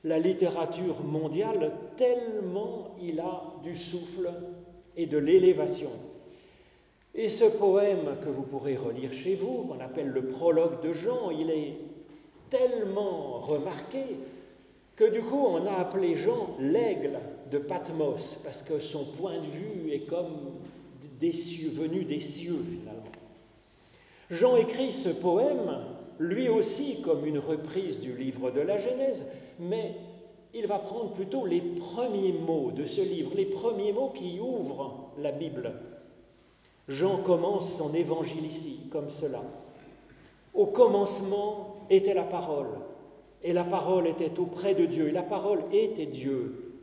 la 0.04 0.20
littérature 0.20 1.04
mondiale 1.04 1.72
tellement 1.98 2.96
il 3.02 3.20
a 3.20 3.44
du 3.64 3.76
souffle 3.76 4.32
et 4.96 5.08
de 5.08 5.18
l'élévation. 5.18 5.90
Et 7.16 7.30
ce 7.30 7.46
poème 7.46 8.18
que 8.24 8.30
vous 8.30 8.44
pourrez 8.44 8.76
relire 8.76 9.14
chez 9.14 9.36
vous, 9.36 9.64
qu'on 9.64 9.80
appelle 9.80 10.10
le 10.10 10.28
prologue 10.28 10.82
de 10.82 10.92
Jean, 10.92 11.32
il 11.32 11.50
est 11.50 11.78
tellement 12.50 13.40
remarqué 13.40 14.04
que 14.96 15.06
du 15.06 15.22
coup 15.22 15.44
on 15.48 15.66
a 15.66 15.74
appelé 15.80 16.16
Jean 16.16 16.56
l'aigle 16.60 17.20
de 17.52 17.58
Patmos, 17.58 18.38
parce 18.44 18.62
que 18.62 18.80
son 18.80 19.06
point 19.06 19.40
de 19.40 19.48
vue 19.48 19.92
est 19.94 20.06
comme 20.06 20.52
des 21.20 21.32
cieux, 21.32 21.70
venu 21.70 22.04
des 22.04 22.20
cieux. 22.20 22.64
Jean 24.30 24.56
écrit 24.56 24.92
ce 24.92 25.10
poème, 25.10 25.80
lui 26.20 26.50
aussi 26.50 27.02
comme 27.02 27.26
une 27.26 27.40
reprise 27.40 28.00
du 28.00 28.16
livre 28.16 28.52
de 28.52 28.62
la 28.62 28.80
Genèse, 28.80 29.26
mais 29.60 29.96
il 30.54 30.68
va 30.68 30.80
prendre 30.80 31.12
plutôt 31.12 31.46
les 31.46 31.62
premiers 31.62 32.32
mots 32.32 32.72
de 32.72 32.86
ce 32.86 33.02
livre, 33.02 33.32
les 33.36 33.46
premiers 33.46 33.92
mots 33.92 34.14
qui 34.16 34.40
ouvrent 34.40 35.12
la 35.20 35.32
Bible. 35.32 35.74
Jean 36.88 37.18
commence 37.18 37.78
son 37.78 37.94
évangile 37.94 38.46
ici 38.46 38.80
comme 38.92 39.10
cela. 39.10 39.42
Au 40.54 40.68
commencement 40.68 41.86
était 41.90 42.14
la 42.14 42.24
parole, 42.24 42.70
et 43.44 43.54
la 43.54 43.64
parole 43.64 44.08
était 44.08 44.40
auprès 44.40 44.74
de 44.74 44.86
Dieu, 44.86 45.10
et 45.10 45.12
la 45.12 45.24
parole 45.24 45.64
était 45.72 46.06
Dieu. 46.06 46.74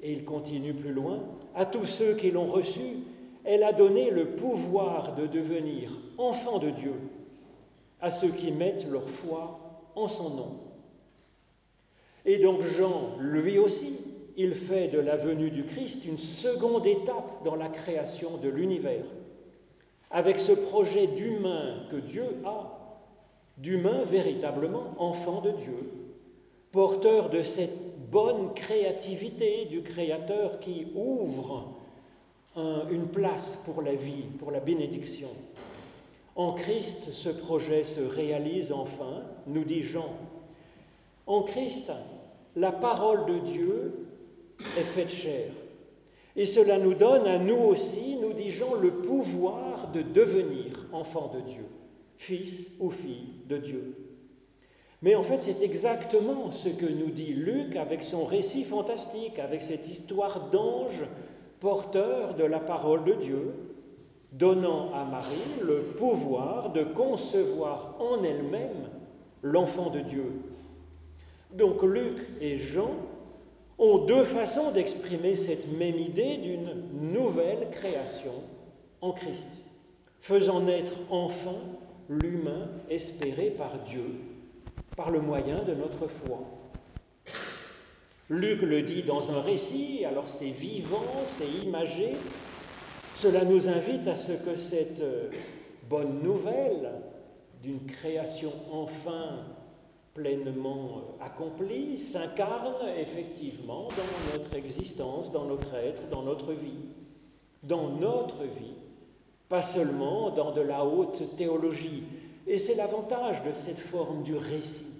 Et 0.00 0.12
il 0.12 0.24
continue 0.24 0.72
plus 0.72 0.92
loin, 0.92 1.18
à 1.54 1.66
tous 1.66 1.86
ceux 1.86 2.14
qui 2.14 2.30
l'ont 2.30 2.46
reçu, 2.46 2.98
elle 3.44 3.62
a 3.62 3.72
donné 3.72 4.10
le 4.10 4.30
pouvoir 4.30 5.14
de 5.14 5.26
devenir 5.26 5.90
enfants 6.18 6.58
de 6.58 6.70
Dieu, 6.70 6.94
à 8.00 8.10
ceux 8.10 8.28
qui 8.30 8.52
mettent 8.52 8.86
leur 8.90 9.08
foi 9.08 9.58
en 9.94 10.08
son 10.08 10.30
nom. 10.30 10.60
Et 12.24 12.38
donc 12.38 12.62
Jean, 12.62 13.16
lui 13.18 13.58
aussi, 13.58 13.98
il 14.36 14.54
fait 14.54 14.88
de 14.88 14.98
la 14.98 15.16
venue 15.16 15.50
du 15.50 15.64
Christ 15.64 16.04
une 16.06 16.18
seconde 16.18 16.86
étape 16.86 17.44
dans 17.44 17.56
la 17.56 17.68
création 17.68 18.36
de 18.36 18.48
l'univers, 18.48 19.04
avec 20.10 20.38
ce 20.38 20.52
projet 20.52 21.06
d'humain 21.06 21.84
que 21.90 21.96
Dieu 21.96 22.24
a, 22.44 22.98
d'humain 23.58 24.04
véritablement 24.04 24.94
enfant 24.98 25.40
de 25.40 25.50
Dieu, 25.50 25.92
porteur 26.72 27.30
de 27.30 27.42
cette 27.42 27.90
bonne 28.10 28.54
créativité 28.54 29.66
du 29.66 29.82
Créateur 29.82 30.60
qui 30.60 30.88
ouvre 30.94 31.79
une 32.90 33.06
place 33.06 33.58
pour 33.64 33.82
la 33.82 33.94
vie, 33.94 34.24
pour 34.38 34.50
la 34.50 34.60
bénédiction. 34.60 35.28
En 36.36 36.52
Christ, 36.52 37.10
ce 37.12 37.28
projet 37.28 37.82
se 37.82 38.00
réalise 38.00 38.72
enfin, 38.72 39.22
nous 39.46 39.64
dit 39.64 39.82
Jean. 39.82 40.10
En 41.26 41.42
Christ, 41.42 41.92
la 42.56 42.72
parole 42.72 43.26
de 43.26 43.38
Dieu 43.50 44.06
est 44.78 44.84
faite 44.84 45.10
chair. 45.10 45.52
Et 46.36 46.46
cela 46.46 46.78
nous 46.78 46.94
donne 46.94 47.26
à 47.26 47.38
nous 47.38 47.58
aussi, 47.58 48.16
nous 48.16 48.32
dit 48.32 48.50
Jean, 48.50 48.74
le 48.74 48.90
pouvoir 48.90 49.90
de 49.92 50.02
devenir 50.02 50.86
enfant 50.92 51.32
de 51.34 51.40
Dieu, 51.40 51.66
fils 52.16 52.68
ou 52.78 52.90
fille 52.90 53.34
de 53.48 53.58
Dieu. 53.58 53.94
Mais 55.02 55.14
en 55.14 55.22
fait, 55.22 55.38
c'est 55.38 55.62
exactement 55.62 56.52
ce 56.52 56.68
que 56.68 56.86
nous 56.86 57.10
dit 57.10 57.32
Luc 57.32 57.76
avec 57.76 58.02
son 58.02 58.24
récit 58.24 58.64
fantastique, 58.64 59.38
avec 59.38 59.62
cette 59.62 59.88
histoire 59.88 60.50
d'ange 60.50 61.04
porteur 61.60 62.34
de 62.34 62.44
la 62.44 62.58
parole 62.58 63.04
de 63.04 63.12
Dieu, 63.14 63.54
donnant 64.32 64.92
à 64.94 65.04
Marie 65.04 65.60
le 65.62 65.82
pouvoir 65.98 66.72
de 66.72 66.84
concevoir 66.84 67.96
en 67.98 68.22
elle-même 68.22 68.88
l'enfant 69.42 69.90
de 69.90 70.00
Dieu. 70.00 70.32
Donc 71.52 71.82
Luc 71.82 72.28
et 72.40 72.58
Jean 72.58 72.90
ont 73.78 73.98
deux 73.98 74.24
façons 74.24 74.70
d'exprimer 74.72 75.36
cette 75.36 75.70
même 75.76 75.98
idée 75.98 76.36
d'une 76.36 77.12
nouvelle 77.12 77.68
création 77.70 78.34
en 79.00 79.12
Christ, 79.12 79.48
faisant 80.20 80.60
naître 80.60 80.92
enfin 81.10 81.56
l'humain 82.08 82.68
espéré 82.88 83.50
par 83.50 83.78
Dieu 83.86 84.20
par 84.96 85.10
le 85.10 85.20
moyen 85.20 85.62
de 85.62 85.74
notre 85.74 86.08
foi. 86.08 86.40
Luc 88.30 88.62
le 88.62 88.82
dit 88.82 89.02
dans 89.02 89.32
un 89.32 89.40
récit, 89.40 90.04
alors 90.04 90.28
c'est 90.28 90.50
vivant, 90.50 91.02
c'est 91.26 91.66
imagé. 91.66 92.12
Cela 93.16 93.44
nous 93.44 93.68
invite 93.68 94.06
à 94.06 94.14
ce 94.14 94.30
que 94.30 94.54
cette 94.54 95.02
bonne 95.88 96.22
nouvelle 96.22 96.92
d'une 97.60 97.84
création 97.86 98.52
enfin 98.70 99.46
pleinement 100.14 101.16
accomplie 101.20 101.98
s'incarne 101.98 102.76
effectivement 102.96 103.88
dans 103.88 104.38
notre 104.38 104.54
existence, 104.54 105.32
dans 105.32 105.46
notre 105.46 105.74
être, 105.74 106.08
dans 106.08 106.22
notre 106.22 106.52
vie. 106.52 106.84
Dans 107.64 107.88
notre 107.88 108.44
vie, 108.44 108.76
pas 109.48 109.62
seulement 109.62 110.30
dans 110.30 110.52
de 110.52 110.60
la 110.60 110.84
haute 110.84 111.36
théologie. 111.36 112.04
Et 112.46 112.60
c'est 112.60 112.76
l'avantage 112.76 113.42
de 113.42 113.52
cette 113.54 113.80
forme 113.80 114.22
du 114.22 114.36
récit. 114.36 114.94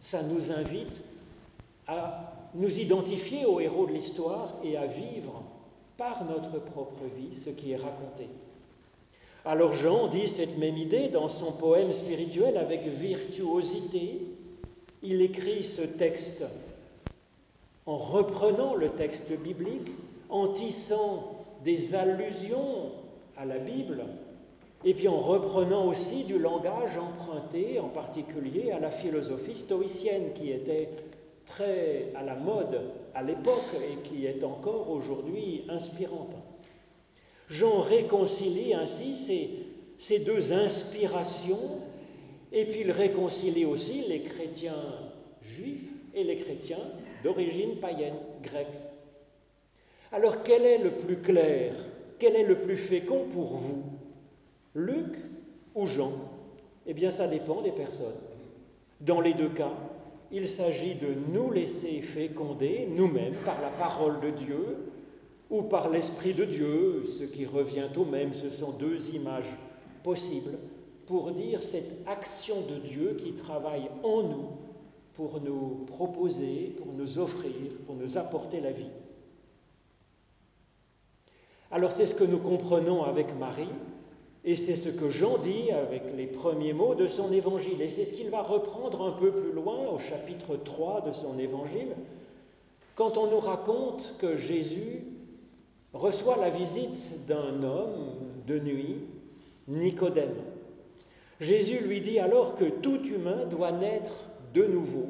Ça 0.00 0.22
nous 0.22 0.50
invite 0.50 1.02
à 1.86 2.29
nous 2.54 2.78
identifier 2.78 3.46
aux 3.46 3.60
héros 3.60 3.86
de 3.86 3.92
l'histoire 3.92 4.56
et 4.64 4.76
à 4.76 4.86
vivre 4.86 5.42
par 5.96 6.24
notre 6.24 6.58
propre 6.58 7.04
vie 7.16 7.36
ce 7.36 7.50
qui 7.50 7.72
est 7.72 7.76
raconté. 7.76 8.28
Alors 9.44 9.72
Jean 9.72 10.08
dit 10.08 10.28
cette 10.28 10.58
même 10.58 10.76
idée 10.76 11.08
dans 11.08 11.28
son 11.28 11.52
poème 11.52 11.92
spirituel 11.92 12.56
avec 12.56 12.86
virtuosité. 12.86 14.20
Il 15.02 15.22
écrit 15.22 15.64
ce 15.64 15.82
texte 15.82 16.44
en 17.86 17.96
reprenant 17.96 18.74
le 18.74 18.90
texte 18.90 19.32
biblique, 19.32 19.90
en 20.28 20.48
tissant 20.48 21.44
des 21.64 21.94
allusions 21.94 22.92
à 23.36 23.44
la 23.44 23.58
Bible, 23.58 24.04
et 24.84 24.94
puis 24.94 25.08
en 25.08 25.18
reprenant 25.18 25.86
aussi 25.86 26.24
du 26.24 26.38
langage 26.38 26.96
emprunté 26.98 27.80
en 27.80 27.88
particulier 27.88 28.70
à 28.70 28.78
la 28.78 28.90
philosophie 28.90 29.56
stoïcienne 29.56 30.32
qui 30.34 30.50
était 30.50 30.88
très 31.50 32.12
à 32.14 32.22
la 32.22 32.34
mode 32.34 32.80
à 33.14 33.22
l'époque 33.22 33.76
et 33.76 34.08
qui 34.08 34.26
est 34.26 34.42
encore 34.44 34.88
aujourd'hui 34.90 35.64
inspirante. 35.68 36.34
Jean 37.48 37.80
réconcilie 37.80 38.72
ainsi 38.72 39.16
ces, 39.16 39.50
ces 39.98 40.20
deux 40.20 40.52
inspirations 40.52 41.80
et 42.52 42.64
puis 42.64 42.80
il 42.80 42.92
réconcilie 42.92 43.64
aussi 43.64 44.02
les 44.08 44.22
chrétiens 44.22 44.84
juifs 45.42 45.90
et 46.14 46.24
les 46.24 46.36
chrétiens 46.36 46.78
d'origine 47.24 47.76
païenne, 47.76 48.14
grecque. 48.42 48.66
Alors 50.12 50.42
quel 50.42 50.64
est 50.64 50.78
le 50.78 50.92
plus 50.92 51.18
clair, 51.18 51.74
quel 52.18 52.36
est 52.36 52.44
le 52.44 52.58
plus 52.60 52.76
fécond 52.76 53.26
pour 53.32 53.56
vous? 53.56 53.82
Luc 54.74 55.16
ou 55.74 55.86
Jean? 55.86 56.12
Eh 56.86 56.94
bien 56.94 57.10
ça 57.10 57.26
dépend 57.26 57.60
des 57.62 57.72
personnes. 57.72 58.20
Dans 59.00 59.20
les 59.20 59.34
deux 59.34 59.48
cas, 59.48 59.72
il 60.32 60.48
s'agit 60.48 60.94
de 60.94 61.08
nous 61.32 61.50
laisser 61.50 62.02
féconder 62.02 62.88
nous-mêmes 62.90 63.34
par 63.44 63.60
la 63.60 63.70
parole 63.70 64.20
de 64.20 64.30
Dieu 64.30 64.76
ou 65.50 65.62
par 65.62 65.90
l'Esprit 65.90 66.34
de 66.34 66.44
Dieu, 66.44 67.04
ce 67.18 67.24
qui 67.24 67.44
revient 67.44 67.88
au 67.96 68.04
même, 68.04 68.32
ce 68.34 68.50
sont 68.50 68.70
deux 68.70 69.14
images 69.14 69.56
possibles 70.04 70.56
pour 71.06 71.32
dire 71.32 71.62
cette 71.62 72.06
action 72.06 72.60
de 72.60 72.76
Dieu 72.76 73.16
qui 73.18 73.32
travaille 73.32 73.90
en 74.04 74.22
nous 74.22 74.48
pour 75.14 75.40
nous 75.40 75.84
proposer, 75.86 76.76
pour 76.78 76.92
nous 76.94 77.18
offrir, 77.18 77.52
pour 77.84 77.96
nous 77.96 78.16
apporter 78.16 78.60
la 78.60 78.70
vie. 78.70 78.90
Alors 81.70 81.92
c'est 81.92 82.06
ce 82.06 82.14
que 82.14 82.24
nous 82.24 82.38
comprenons 82.38 83.02
avec 83.02 83.36
Marie, 83.38 83.68
et 84.44 84.56
c'est 84.56 84.76
ce 84.76 84.88
que 84.88 85.10
Jean 85.10 85.38
dit 85.38 85.70
avec 85.70 86.02
les 86.16 86.26
premiers 86.26 86.72
mots 86.72 86.94
de 86.94 87.06
son 87.06 87.30
évangile. 87.32 87.82
Et 87.82 87.90
c'est 87.90 88.06
ce 88.06 88.12
qu'il 88.12 88.30
va 88.30 88.42
reprendre 88.42 89.02
un 89.02 89.12
peu 89.12 89.30
plus 89.30 89.52
loin 89.52 89.88
au 89.94 89.98
chapitre 89.98 90.56
3 90.56 91.02
de 91.02 91.12
son 91.12 91.38
évangile, 91.38 91.94
quand 92.94 93.18
on 93.18 93.30
nous 93.30 93.40
raconte 93.40 94.16
que 94.18 94.36
Jésus 94.36 95.04
reçoit 95.92 96.36
la 96.36 96.50
visite 96.50 97.26
d'un 97.26 97.62
homme 97.62 98.14
de 98.46 98.58
nuit, 98.58 98.96
Nicodème. 99.68 100.34
Jésus 101.40 101.78
lui 101.80 102.00
dit 102.00 102.18
alors 102.18 102.56
que 102.56 102.64
tout 102.64 103.02
humain 103.04 103.46
doit 103.50 103.72
naître 103.72 104.12
de 104.54 104.64
nouveau. 104.64 105.06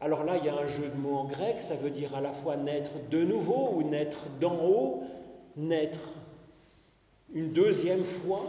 Alors 0.00 0.24
là, 0.24 0.38
il 0.38 0.46
y 0.46 0.48
a 0.48 0.54
un 0.54 0.66
jeu 0.66 0.88
de 0.88 1.00
mots 1.00 1.16
en 1.16 1.24
grec, 1.24 1.56
ça 1.60 1.74
veut 1.74 1.90
dire 1.90 2.14
à 2.14 2.20
la 2.20 2.32
fois 2.32 2.56
naître 2.56 2.90
de 3.10 3.22
nouveau 3.22 3.70
ou 3.74 3.82
naître 3.82 4.26
d'en 4.40 4.56
haut, 4.64 5.02
naître 5.56 5.98
une 7.34 7.52
deuxième 7.52 8.04
fois 8.04 8.44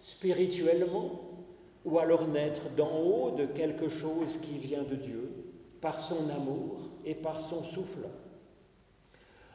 spirituellement, 0.00 1.20
ou 1.84 1.98
alors 1.98 2.26
naître 2.26 2.68
d'en 2.76 2.98
haut 2.98 3.30
de 3.30 3.46
quelque 3.46 3.88
chose 3.88 4.38
qui 4.42 4.58
vient 4.58 4.82
de 4.82 4.96
Dieu, 4.96 5.30
par 5.80 6.00
son 6.00 6.28
amour 6.30 6.78
et 7.04 7.14
par 7.14 7.40
son 7.40 7.62
souffle. 7.64 8.06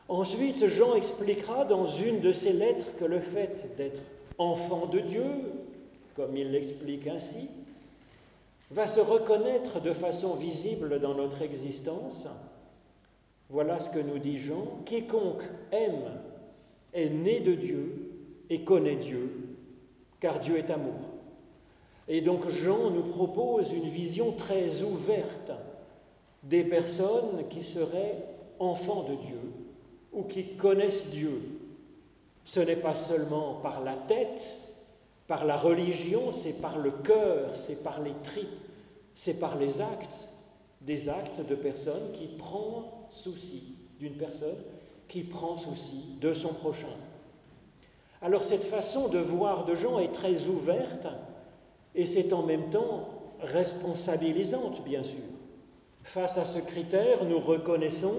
Ensuite, 0.08 0.68
Jean 0.68 0.96
expliquera 0.96 1.66
dans 1.66 1.86
une 1.86 2.20
de 2.20 2.32
ses 2.32 2.54
lettres 2.54 2.96
que 2.98 3.06
le 3.06 3.20
fait 3.20 3.76
d'être 3.78 4.02
enfant 4.38 4.86
de 4.88 5.00
Dieu, 5.00 5.26
comme 6.16 6.36
il 6.36 6.52
l'explique 6.52 7.08
ainsi, 7.08 7.50
va 8.72 8.88
se 8.88 9.00
reconnaître 9.00 9.82
de 9.82 9.94
façon 9.94 10.36
visible 10.36 11.00
dans 11.00 11.14
notre 11.14 11.42
existence. 11.42 12.28
Voilà 13.50 13.80
ce 13.80 13.90
que 13.90 14.00
nous 14.00 14.20
dit 14.20 14.38
Jean, 14.38 14.80
quiconque 14.86 15.44
aime 15.72 16.20
est 16.94 17.10
né 17.10 17.42
de 17.42 17.54
Dieu 17.54 18.11
et 18.52 18.60
connaît 18.66 18.98
Dieu, 18.98 19.56
car 20.20 20.42
Dieu 20.42 20.58
est 20.58 20.70
amour. 20.70 21.00
Et 22.10 22.20
donc 22.20 22.50
Jean 22.50 22.90
nous 22.90 23.04
propose 23.04 23.72
une 23.72 23.88
vision 23.88 24.34
très 24.34 24.82
ouverte 24.82 25.54
des 26.44 26.66
personnes 26.66 27.48
qui 27.50 27.64
seraient 27.64 28.26
enfants 28.60 29.04
de 29.04 29.16
Dieu 29.16 29.40
ou 30.12 30.24
qui 30.24 30.58
connaissent 30.58 31.08
Dieu. 31.08 31.42
Ce 32.44 32.60
n'est 32.60 32.76
pas 32.76 32.94
seulement 32.94 33.62
par 33.64 33.86
la 33.86 33.94
tête, 33.94 34.46
par 35.28 35.46
la 35.46 35.56
religion, 35.56 36.32
c'est 36.32 36.60
par 36.60 36.78
le 36.78 36.92
cœur, 36.92 37.56
c'est 37.56 37.82
par 37.82 38.02
les 38.02 38.14
tripes, 38.22 38.50
c'est 39.16 39.40
par 39.40 39.58
les 39.58 39.80
actes, 39.80 40.28
des 40.82 41.08
actes 41.08 41.40
de 41.48 41.56
personnes 41.56 42.12
qui 42.12 42.28
prennent 42.28 42.84
souci 43.12 43.76
d'une 43.98 44.16
personne, 44.16 44.58
qui 45.08 45.22
prend 45.22 45.58
souci 45.58 46.18
de 46.20 46.34
son 46.34 46.54
prochain. 46.54 46.98
Alors 48.22 48.44
cette 48.44 48.66
façon 48.66 49.08
de 49.08 49.18
voir 49.18 49.66
de 49.66 49.74
Jean 49.74 50.00
est 50.00 50.12
très 50.12 50.46
ouverte 50.46 51.08
et 51.96 52.06
c'est 52.06 52.34
en 52.34 52.44
même 52.44 52.70
temps 52.70 53.10
responsabilisante, 53.42 54.84
bien 54.84 55.04
sûr. 55.04 55.18
Face 56.04 56.38
à 56.38 56.46
ce 56.46 56.60
critère, 56.60 57.26
nous 57.26 57.40
reconnaissons 57.40 58.16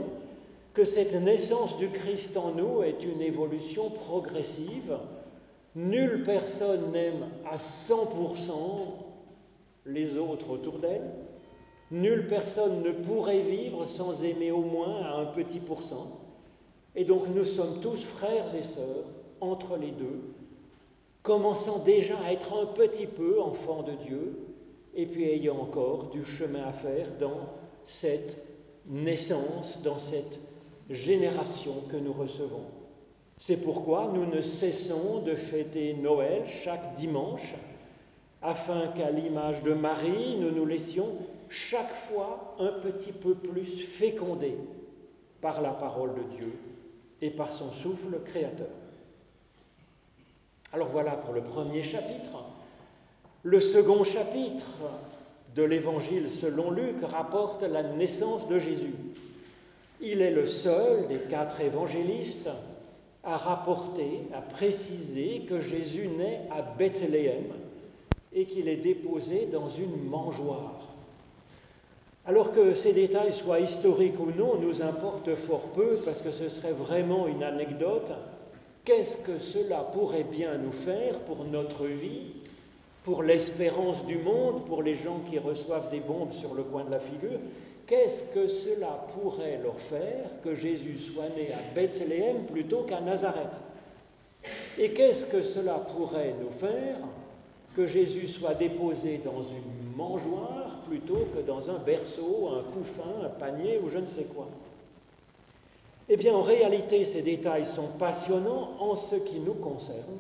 que 0.75 0.85
cette 0.85 1.15
naissance 1.15 1.79
du 1.79 1.89
Christ 1.89 2.37
en 2.37 2.53
nous 2.53 2.83
est 2.83 3.05
une 3.05 3.21
évolution 3.21 3.91
progressive. 3.91 4.97
Nulle 5.77 6.25
personne 6.25 6.91
n'aime 6.93 7.29
à 7.49 7.57
100% 7.57 8.53
les 9.87 10.17
autres 10.17 10.51
autour 10.51 10.79
d'elle. 10.79 11.11
Nulle 11.93 12.27
personne 12.27 12.83
ne 12.83 12.91
pourrait 12.91 13.43
vivre 13.43 13.85
sans 13.85 14.25
aimer 14.25 14.51
au 14.51 14.63
moins 14.63 15.03
à 15.03 15.17
un 15.21 15.27
petit 15.27 15.61
pourcent. 15.61 16.21
Et 16.97 17.05
donc 17.05 17.29
nous 17.29 17.45
sommes 17.45 17.81
tous 17.81 18.03
frères 18.03 18.53
et 18.55 18.63
sœurs 18.63 19.07
entre 19.43 19.77
les 19.77 19.91
deux, 19.91 20.21
commençant 21.23 21.81
déjà 21.81 22.17
à 22.25 22.33
être 22.33 22.55
un 22.55 22.67
petit 22.67 23.07
peu 23.07 23.41
enfants 23.41 23.83
de 23.83 23.93
Dieu, 23.93 24.39
et 24.95 25.07
puis 25.07 25.25
ayant 25.25 25.59
encore 25.59 26.11
du 26.11 26.25
chemin 26.25 26.65
à 26.65 26.73
faire 26.73 27.09
dans 27.19 27.49
cette 27.85 28.37
naissance, 28.87 29.81
dans 29.83 29.99
cette 29.99 30.39
génération 30.89 31.75
que 31.91 31.97
nous 31.97 32.13
recevons. 32.13 32.65
C'est 33.39 33.57
pourquoi 33.57 34.11
nous 34.15 34.27
ne 34.27 34.41
cessons 34.41 35.21
de 35.21 35.35
fêter 35.35 35.95
Noël 35.95 36.45
chaque 36.63 36.95
dimanche, 36.95 37.55
afin 38.41 38.89
qu'à 38.89 39.11
l'image 39.11 39.63
de 39.63 39.73
Marie, 39.73 40.37
nous 40.39 40.51
nous 40.51 40.67
laissions 40.67 41.09
chaque 41.49 41.95
fois 42.09 42.55
un 42.59 42.73
petit 42.81 43.13
peu 43.13 43.35
plus 43.35 43.81
fécondés 43.81 44.57
par 45.41 45.61
la 45.61 45.71
parole 45.71 46.15
de 46.15 46.37
Dieu 46.37 46.53
et 47.21 47.31
par 47.31 47.53
son 47.53 47.73
souffle 47.73 48.21
créateur. 48.25 48.69
Alors 50.75 50.89
voilà 50.89 51.13
pour 51.13 51.35
le 51.35 51.43
premier 51.43 51.83
chapitre. 51.83 52.31
Le 53.43 53.61
second 53.61 54.05
chapitre 54.05 54.65
de 55.55 55.63
l'Évangile 55.63 56.31
selon 56.31 56.71
Luc 56.71 56.97
rapporte 57.03 57.63
la 57.63 57.83
naissance 57.83 58.49
de 58.49 58.59
Jésus. 58.59 58.95
Il 60.01 60.23
est 60.23 60.31
le 60.31 60.47
seul 60.47 61.09
des 61.09 61.19
quatre 61.19 61.61
évangélistes 61.61 62.49
à 63.23 63.37
rapporter, 63.37 64.23
à 64.33 64.41
préciser 64.41 65.41
que 65.41 65.61
Jésus 65.61 66.09
naît 66.09 66.41
à 66.51 66.63
Bethléem 66.63 67.53
et 68.33 68.47
qu'il 68.47 68.67
est 68.67 68.77
déposé 68.77 69.47
dans 69.53 69.69
une 69.69 70.09
mangeoire. 70.09 70.81
Alors 72.25 72.51
que 72.51 72.75
ces 72.75 72.95
détails 72.95 73.35
soient 73.35 73.61
historiques 73.61 74.19
ou 74.19 74.31
non, 74.31 74.59
nous 74.59 74.81
importe 74.81 75.35
fort 75.35 75.69
peu 75.75 75.99
parce 76.03 76.23
que 76.23 76.31
ce 76.31 76.49
serait 76.49 76.73
vraiment 76.73 77.27
une 77.29 77.43
anecdote. 77.43 78.13
Qu'est-ce 78.85 79.25
que 79.25 79.39
cela 79.39 79.79
pourrait 79.93 80.25
bien 80.25 80.59
nous 80.59 80.73
faire 80.73 81.21
pour 81.21 81.45
notre 81.45 81.87
vie, 81.87 82.33
pour 83.05 83.23
l'espérance 83.23 84.05
du 84.07 84.19
monde, 84.19 84.65
pour 84.67 84.83
les 84.83 84.97
gens 84.97 85.21
qui 85.31 85.39
reçoivent 85.39 85.89
des 85.91 86.01
bombes 86.01 86.33
sur 86.33 86.53
le 86.53 86.65
coin 86.65 86.85
de 86.85 86.91
la 86.91 86.99
figure? 86.99 87.39
Qu'est-ce 87.87 88.35
que 88.35 88.49
cela 88.49 89.07
pourrait 89.15 89.61
leur 89.63 89.79
faire 89.79 90.27
que 90.43 90.57
Jésus 90.57 90.99
soit 90.99 91.29
né 91.37 91.53
à 91.53 91.75
Bethléem 91.75 92.47
plutôt 92.47 92.83
qu'à 92.83 93.01
Nazareth? 93.01 93.61
Et 94.77 94.91
qu'est-ce 94.91 95.27
que 95.27 95.43
cela 95.43 95.75
pourrait 95.75 96.35
nous 96.41 96.51
faire 96.59 96.97
que 97.77 97.87
Jésus 97.87 98.27
soit 98.27 98.55
déposé 98.55 99.21
dans 99.25 99.43
une 99.43 99.97
mangeoire 99.97 100.81
plutôt 100.89 101.27
que 101.35 101.41
dans 101.47 101.71
un 101.71 101.79
berceau, 101.79 102.49
un 102.49 102.63
couffin, 102.73 103.25
un 103.25 103.29
panier 103.29 103.79
ou 103.79 103.89
je 103.89 103.99
ne 103.99 104.07
sais 104.07 104.25
quoi? 104.25 104.49
Eh 106.15 106.19
bien, 106.19 106.35
en 106.35 106.43
réalité, 106.43 107.07
ces 107.07 107.23
détails 107.23 107.65
sont 107.65 107.89
passionnants 107.99 108.73
en 108.79 108.97
ce 108.97 109.17
qui 109.17 109.41
nous 109.41 109.55
concerne. 109.55 110.19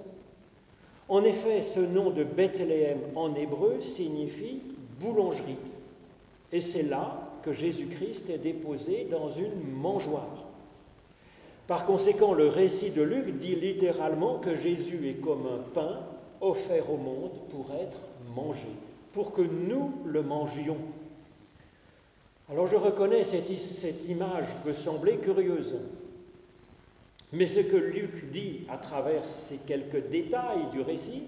En 1.06 1.22
effet, 1.22 1.60
ce 1.60 1.80
nom 1.80 2.08
de 2.08 2.24
Bethléem 2.24 2.96
en 3.14 3.34
hébreu 3.34 3.78
signifie 3.82 4.62
boulangerie. 4.98 5.58
Et 6.50 6.62
c'est 6.62 6.84
là 6.84 7.32
que 7.42 7.52
Jésus-Christ 7.52 8.30
est 8.30 8.38
déposé 8.38 9.06
dans 9.10 9.28
une 9.32 9.70
mangeoire. 9.70 10.46
Par 11.66 11.84
conséquent, 11.84 12.32
le 12.32 12.48
récit 12.48 12.92
de 12.92 13.02
Luc 13.02 13.36
dit 13.36 13.54
littéralement 13.56 14.38
que 14.38 14.56
Jésus 14.56 15.10
est 15.10 15.20
comme 15.20 15.46
un 15.46 15.60
pain 15.74 16.00
offert 16.40 16.90
au 16.90 16.96
monde 16.96 17.32
pour 17.50 17.66
être 17.78 17.98
mangé, 18.34 18.68
pour 19.12 19.32
que 19.32 19.42
nous 19.42 19.92
le 20.06 20.22
mangions. 20.22 20.78
Alors 22.52 22.66
je 22.66 22.76
reconnais 22.76 23.24
cette, 23.24 23.56
cette 23.56 24.06
image 24.06 24.44
peut 24.62 24.74
sembler 24.74 25.16
curieuse, 25.16 25.74
mais 27.32 27.46
ce 27.46 27.60
que 27.60 27.76
Luc 27.76 28.30
dit 28.30 28.66
à 28.68 28.76
travers 28.76 29.26
ces 29.26 29.56
quelques 29.56 30.10
détails 30.10 30.70
du 30.70 30.82
récit, 30.82 31.22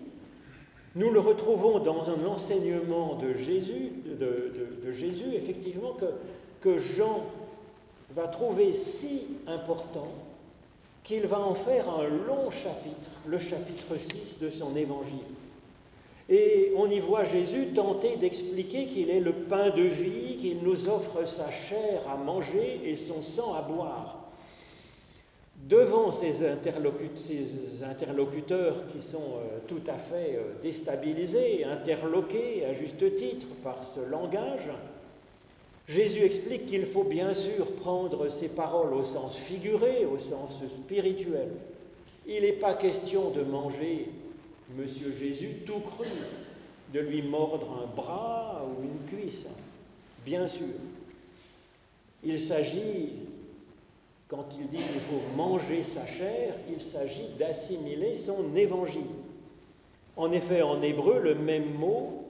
nous 0.95 1.11
le 1.11 1.21
retrouvons 1.21 1.79
dans 1.79 2.11
un 2.11 2.27
enseignement 2.27 3.15
de 3.15 3.33
Jésus, 3.33 3.93
effectivement, 5.35 5.97
que 6.61 6.79
Jean 6.79 7.25
va 8.15 8.29
trouver 8.29 8.75
si 8.75 9.39
important 9.47 10.13
qu'il 11.05 11.27
va 11.27 11.41
en 11.41 11.55
faire 11.55 11.89
un 11.89 12.07
long 12.07 12.51
chapitre, 12.51 13.11
le 13.27 13.39
chapitre 13.39 13.97
6 13.97 14.41
de 14.41 14.51
son 14.51 14.77
évangile. 14.77 15.34
Et 16.31 16.73
on 16.77 16.91
y 16.91 17.01
voit 17.01 17.25
Jésus 17.25 17.69
tenter 17.75 18.17
d'expliquer 18.17 18.87
qu'il 18.87 19.11
est 19.11 19.21
le 19.21 19.33
pain 19.33 19.71
de 19.71 19.83
vie, 19.83 20.37
qu'il 20.39 20.63
nous 20.63 20.89
offre 20.89 21.27
sa 21.27 21.51
chair 21.51 22.01
à 22.11 22.17
manger 22.17 22.81
et 22.85 22.97
son 22.97 23.21
sang 23.21 23.55
à 23.55 23.63
boire. 23.63 24.21
Devant 25.69 26.13
ces, 26.13 26.41
interlocuteurs 27.83 28.87
qui 28.93 29.01
sont 29.01 29.39
euh, 29.39 29.59
tout 29.67 29.81
à 29.87 29.97
fait 29.97 30.37
euh, 30.37 30.63
déstabilisés, 30.63 31.65
interloqués 31.65 32.67
à 32.67 32.75
juste 32.75 33.17
titre 33.17 33.47
par 33.63 33.83
ce 33.83 34.01
langage, 34.01 34.69
Jésus 35.89 36.23
explique 36.23 36.67
qu'il 36.67 36.87
faut 36.87 37.05
bien 37.05 37.35
sûr 37.35 37.73
prendre 37.77 38.31
ces 38.31 38.49
paroles 38.49 38.95
au 38.95 39.05
sens 39.05 39.37
figuré, 39.37 40.05
au 40.05 40.19
sens 40.19 40.53
spirituel. 40.85 41.49
Il 42.27 42.43
n'est 42.43 42.53
pas 42.53 42.75
question 42.75 43.31
de 43.31 43.43
manger 43.43 44.09
Monsieur 44.70 45.12
Jésus 45.12 45.57
tout 45.66 45.81
cru, 45.81 46.07
de 46.92 47.00
lui 47.00 47.22
mordre 47.22 47.83
un 47.83 47.94
bras 47.94 48.64
ou 48.66 48.83
une 48.83 49.07
cuisse, 49.07 49.46
bien 50.24 50.48
sûr. 50.48 50.74
Il 52.22 52.40
s'agit, 52.40 53.12
quand 54.29 54.46
il 54.59 54.68
dit 54.68 54.83
qu'il 54.83 55.00
faut 55.00 55.20
manger 55.37 55.83
sa 55.83 56.07
chair, 56.07 56.55
il 56.70 56.81
s'agit 56.81 57.29
d'assimiler 57.38 58.14
son 58.14 58.57
évangile. 58.57 59.03
En 60.16 60.33
effet, 60.33 60.62
en 60.62 60.81
hébreu, 60.81 61.20
le 61.20 61.35
même 61.35 61.74
mot 61.74 62.24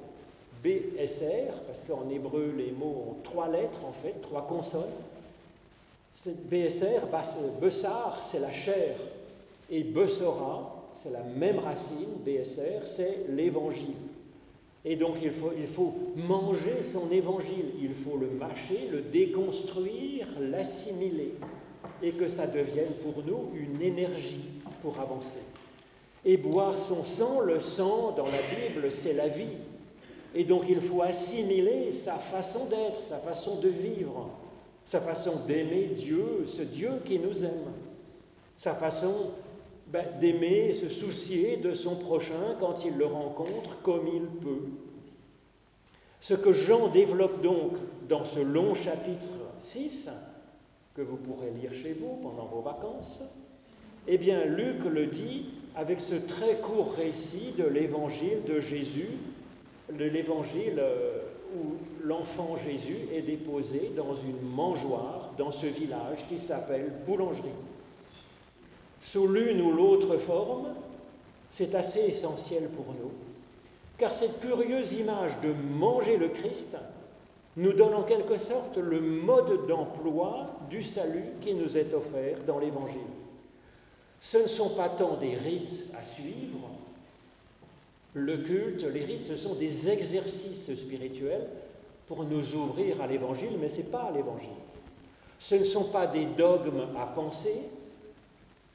BSR, 0.65 1.53
parce 1.67 1.83
qu'en 1.87 2.09
hébreu, 2.09 2.55
les 2.57 2.73
mots 2.73 3.05
ont 3.11 3.23
trois 3.23 3.49
lettres, 3.49 3.85
en 3.85 3.93
fait, 3.93 4.21
trois 4.23 4.47
consonnes. 4.47 4.83
BSR, 6.27 7.07
Bessar, 7.61 8.27
c'est 8.31 8.41
la 8.41 8.53
chair, 8.53 8.97
et 9.71 9.83
Bessora, 9.83 10.74
c'est 11.05 11.13
la 11.13 11.23
même 11.23 11.59
racine, 11.59 12.09
BSR, 12.25 12.87
c'est 12.87 13.27
l'évangile. 13.29 13.95
Et 14.87 14.97
donc 14.97 15.17
il 15.23 15.33
faut, 15.33 15.53
il 15.57 15.67
faut 15.67 15.93
manger 16.17 16.83
son 16.93 17.11
évangile, 17.11 17.73
il 17.81 17.95
faut 17.95 18.17
le 18.17 18.31
mâcher, 18.31 18.89
le 18.91 19.03
déconstruire, 19.03 20.27
l'assimiler, 20.41 21.35
et 22.03 22.13
que 22.13 22.29
ça 22.29 22.47
devienne 22.47 22.93
pour 23.03 23.23
nous 23.23 23.51
une 23.55 23.83
énergie 23.83 24.47
pour 24.81 24.99
avancer. 24.99 25.43
Et 26.25 26.39
boire 26.39 26.79
son 26.79 27.05
sang, 27.05 27.41
le 27.41 27.61
sang 27.61 28.13
dans 28.17 28.25
la 28.25 28.31
Bible, 28.31 28.91
c'est 28.91 29.13
la 29.13 29.29
vie. 29.29 29.59
Et 30.35 30.45
donc 30.45 30.65
il 30.71 30.81
faut 30.81 31.03
assimiler 31.03 31.93
sa 31.93 32.15
façon 32.15 32.65
d'être, 32.67 33.03
sa 33.07 33.19
façon 33.19 33.57
de 33.57 33.69
vivre, 33.69 34.31
sa 34.87 35.01
façon 35.01 35.41
d'aimer 35.47 35.91
Dieu, 35.99 36.47
ce 36.47 36.63
Dieu 36.63 36.93
qui 37.05 37.19
nous 37.19 37.45
aime, 37.45 37.73
sa 38.57 38.75
façon 38.75 39.33
ben, 39.95 40.05
d'aimer 40.21 40.71
et 40.71 40.75
se 40.75 40.89
soucier 40.89 41.57
de 41.57 41.73
son 41.73 41.95
prochain 41.95 42.57
quand 42.59 42.85
il 42.85 42.97
le 42.97 43.07
rencontre 43.07 43.81
comme 43.85 44.09
il 44.09 44.27
peut. 44.41 44.67
Ce 46.21 46.35
que 46.35 46.51
Jean 46.51 46.89
développe 46.89 47.43
donc 47.43 47.75
dans 48.09 48.25
ce 48.25 48.41
long 48.41 48.75
chapitre 48.75 49.29
6, 49.61 50.11
que 50.97 51.03
vous 51.03 51.17
pourrez 51.17 51.53
lire 51.53 51.73
chez 51.81 51.93
vous 51.93 52.17
pendant 52.21 52.47
vos 52.47 52.61
vacances, 52.61 53.23
eh 54.09 54.19
bien 54.19 54.45
Luc 54.45 54.85
le 54.85 55.07
dit 55.07 55.51
avec 55.77 56.01
ce 56.01 56.17
très 56.17 56.57
court 56.57 56.95
récit 56.95 57.53
de 57.57 57.65
l'évangile 57.65 58.43
de 58.49 58.59
Jésus 58.59 59.11
de 59.93 60.07
l'évangile 60.07 60.79
euh, 60.81 61.21
où 61.57 61.77
l'enfant 62.03 62.57
Jésus 62.57 63.07
est 63.13 63.23
déposé 63.23 63.93
dans 63.97 64.17
une 64.17 64.41
mangeoire 64.43 65.33
dans 65.39 65.53
ce 65.53 65.67
village 65.67 66.27
qui 66.29 66.39
s'appelle 66.39 66.91
boulangerie. 67.07 67.51
Sous 69.05 69.29
l'une 69.29 69.61
ou 69.61 69.71
l'autre 69.71 70.17
forme, 70.17 70.69
c'est 71.53 71.75
assez 71.75 72.01
essentiel 72.01 72.69
pour 72.71 72.87
nous, 72.87 73.13
car 73.97 74.13
cette 74.13 74.41
curieuse 74.41 74.93
image 74.95 75.33
de 75.43 75.53
manger 75.53 76.17
le 76.17 76.29
Christ 76.29 76.77
nous 77.57 77.73
donne 77.73 77.95
en 77.95 78.03
quelque 78.03 78.39
sorte 78.39 78.77
le 78.77 79.01
mode 79.01 79.69
d'emploi 79.69 80.49
du 80.69 80.83
salut 80.83 81.25
qui 81.41 81.55
nous 81.55 81.77
est 81.77 81.95
offert 81.95 82.39
dans 82.47 82.59
l'Évangile. 82.59 82.99
Ce 84.21 84.39
ne 84.39 84.49
sont 84.49 84.71
pas 84.71 84.89
tant 84.89 85.17
des 85.17 85.37
rites 85.37 85.85
à 85.97 86.03
suivre, 86.03 86.71
le 88.15 88.39
culte, 88.39 88.85
les 88.85 89.05
rites, 89.05 89.25
ce 89.25 89.37
sont 89.37 89.55
des 89.55 89.89
exercices 89.89 90.75
spirituels 90.75 91.47
pour 92.07 92.25
nous 92.25 92.55
ouvrir 92.55 93.01
à 93.01 93.07
l'Évangile, 93.07 93.57
mais 93.61 93.69
ce 93.69 93.79
n'est 93.79 93.89
pas 93.89 94.11
l'Évangile. 94.15 94.49
Ce 95.39 95.57
ne 95.57 95.65
sont 95.65 95.85
pas 95.85 96.07
des 96.07 96.25
dogmes 96.25 96.87
à 96.99 97.07
penser, 97.07 97.61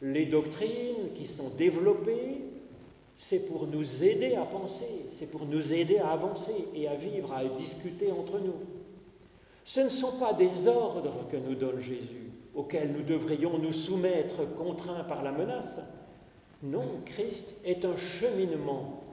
les 0.02 0.26
doctrines 0.26 1.14
qui 1.16 1.26
sont 1.26 1.50
développées, 1.58 2.42
c'est 3.18 3.48
pour 3.48 3.68
nous 3.68 4.04
aider 4.04 4.36
à 4.36 4.46
penser, 4.46 5.08
c'est 5.12 5.30
pour 5.30 5.46
nous 5.46 5.74
aider 5.74 5.98
à 5.98 6.12
avancer 6.12 6.68
et 6.74 6.88
à 6.88 6.96
vivre, 6.96 7.34
à 7.34 7.44
discuter 7.46 8.12
entre 8.12 8.40
nous. 8.40 8.56
Ce 9.66 9.82
ne 9.82 9.90
sont 9.90 10.14
pas 10.14 10.34
des 10.34 10.68
ordres 10.68 11.28
que 11.30 11.38
nous 11.38 11.56
donne 11.56 11.82
Jésus, 11.82 12.32
auxquels 12.56 12.92
nous 12.92 13.04
devrions 13.04 13.58
nous 13.60 13.74
soumettre 13.74 14.56
contraints 14.56 15.04
par 15.04 15.22
la 15.22 15.32
menace. 15.32 15.80
Non, 16.64 17.02
Christ 17.06 17.54
est 17.66 17.86
un 17.86 17.96
cheminement. 17.98 19.04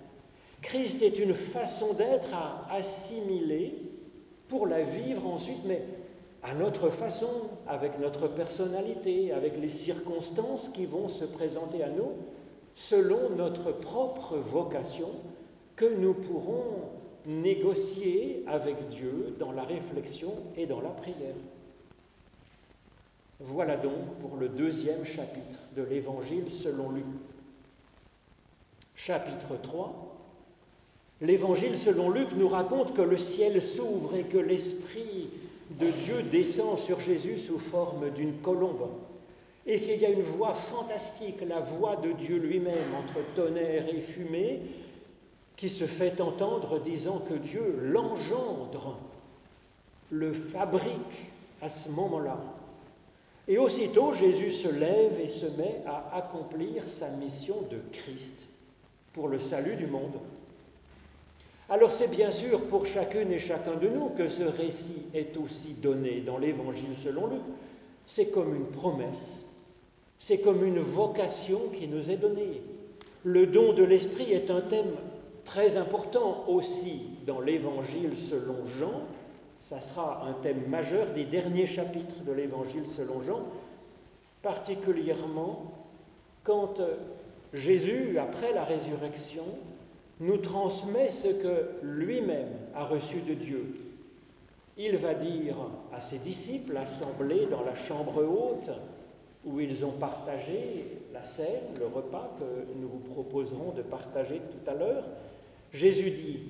Christ 0.62 1.03
est 1.03 1.18
une 1.18 1.35
façon 1.35 1.94
d'être 1.94 2.33
à 2.33 2.66
assimiler 2.72 3.75
pour 4.49 4.66
la 4.66 4.83
vivre 4.83 5.27
ensuite, 5.27 5.64
mais 5.64 5.83
à 6.42 6.55
notre 6.55 6.90
façon, 6.90 7.49
avec 7.66 7.99
notre 7.99 8.29
personnalité, 8.29 9.33
avec 9.33 9.57
les 9.59 9.68
circonstances 9.68 10.68
qui 10.68 10.87
vont 10.87 11.09
se 11.09 11.25
présenter 11.25 11.83
à 11.83 11.88
nous, 11.88 12.12
selon 12.75 13.31
notre 13.37 13.72
propre 13.72 14.37
vocation 14.37 15.11
que 15.75 15.87
nous 15.87 16.14
pourrons 16.14 16.90
négocier 17.27 18.44
avec 18.46 18.88
Dieu 18.90 19.35
dans 19.38 19.53
la 19.53 19.64
réflexion 19.64 20.33
et 20.57 20.66
dans 20.66 20.81
la 20.81 20.90
prière. 20.90 21.35
Voilà 23.40 23.77
donc 23.77 24.18
pour 24.20 24.37
le 24.37 24.49
deuxième 24.49 25.05
chapitre 25.05 25.59
de 25.77 25.83
l'Évangile 25.83 26.49
selon 26.49 26.90
Luc. 26.90 27.05
Chapitre 28.94 29.61
3. 29.62 30.16
L'Évangile 31.20 31.77
selon 31.77 32.11
Luc 32.11 32.29
nous 32.33 32.49
raconte 32.49 32.94
que 32.94 33.03
le 33.03 33.18
ciel 33.18 33.61
s'ouvre 33.61 34.14
et 34.16 34.25
que 34.25 34.38
l'Esprit 34.38 35.29
de 35.78 35.90
Dieu 35.90 36.22
descend 36.22 36.78
sur 36.78 37.00
Jésus 37.00 37.38
sous 37.38 37.58
forme 37.58 38.10
d'une 38.10 38.38
colombe 38.38 38.88
et 39.66 39.80
qu'il 39.80 40.00
y 40.00 40.06
a 40.06 40.10
une 40.10 40.22
voix 40.22 40.54
fantastique, 40.54 41.40
la 41.46 41.60
voix 41.60 41.96
de 41.96 42.12
Dieu 42.12 42.38
lui-même 42.38 42.94
entre 42.96 43.20
tonnerre 43.34 43.88
et 43.88 44.00
fumée, 44.00 44.60
qui 45.56 45.68
se 45.68 45.86
fait 45.86 46.20
entendre 46.20 46.80
disant 46.80 47.18
que 47.18 47.34
Dieu 47.34 47.78
l'engendre, 47.82 48.98
le 50.10 50.32
fabrique 50.32 51.30
à 51.60 51.68
ce 51.68 51.88
moment-là. 51.88 52.38
Et 53.48 53.58
aussitôt, 53.58 54.12
Jésus 54.12 54.52
se 54.52 54.68
lève 54.68 55.18
et 55.20 55.28
se 55.28 55.46
met 55.46 55.82
à 55.86 56.16
accomplir 56.16 56.84
sa 56.88 57.10
mission 57.10 57.62
de 57.70 57.78
Christ 57.92 58.46
pour 59.12 59.28
le 59.28 59.40
salut 59.40 59.76
du 59.76 59.86
monde. 59.86 60.18
Alors 61.68 61.90
c'est 61.90 62.11
bien 62.11 62.31
sûr 62.31 62.61
pour 62.66 62.87
chacune 62.87 63.33
et 63.33 63.40
chacun 63.40 63.74
de 63.74 63.88
nous 63.88 64.11
que 64.11 64.29
ce 64.29 64.44
récit 64.44 65.02
est 65.12 65.37
aussi 65.37 65.74
donné 65.74 66.20
dans 66.20 66.38
l'Évangile 66.38 66.94
selon 67.02 67.26
Luc. 67.26 67.40
C'est 68.07 68.31
comme 68.31 68.55
une 68.55 68.66
promesse, 68.66 69.44
c'est 70.16 70.38
comme 70.38 70.64
une 70.64 70.79
vocation 70.79 71.62
qui 71.76 71.88
nous 71.88 72.09
est 72.09 72.18
donnée. 72.18 72.62
Le 73.24 73.48
don 73.48 73.72
de 73.72 73.83
l'Esprit 73.83 74.33
est 74.33 74.48
un 74.48 74.61
thème 74.61 74.94
très 75.44 75.76
important 75.76 76.44
aussi 76.46 77.02
dans 77.26 77.40
l'Évangile 77.40 78.16
selon 78.16 78.64
Jean. 78.79 79.02
Ça 79.61 79.81
sera 79.81 80.24
un 80.24 80.35
thème 80.44 80.68
majeur 80.68 81.09
des 81.14 81.24
derniers 81.24 81.66
chapitres 81.66 82.22
de 82.24 82.31
l'Évangile 82.31 82.87
selon 82.87 83.20
Jean, 83.22 83.40
particulièrement 84.40 85.72
quand 86.44 86.81
Jésus, 87.52 88.18
après 88.20 88.52
la 88.52 88.62
résurrection, 88.62 89.44
nous 90.20 90.38
transmet 90.38 91.11
ce 91.11 91.29
que 91.29 91.70
lui-même 91.83 92.52
a 92.74 92.85
reçu 92.85 93.20
de 93.20 93.35
Dieu. 93.35 93.76
Il 94.79 94.96
va 94.96 95.14
dire 95.14 95.57
à 95.92 96.00
ses 96.00 96.18
disciples 96.18 96.76
assemblés 96.76 97.46
dans 97.46 97.62
la 97.62 97.74
chambre 97.74 98.22
haute, 98.22 98.70
où 99.44 99.61
ils 99.61 99.85
ont 99.85 99.92
partagé 99.92 100.98
la 101.12 101.22
scène, 101.22 101.79
le 101.79 101.87
repas 101.87 102.37
que 102.38 102.79
nous 102.79 102.88
vous 102.88 103.14
proposerons 103.14 103.72
de 103.72 103.83
partager 103.83 104.40
tout 104.50 104.70
à 104.70 104.74
l'heure, 104.74 105.05
Jésus 105.72 106.11
dit, 106.11 106.40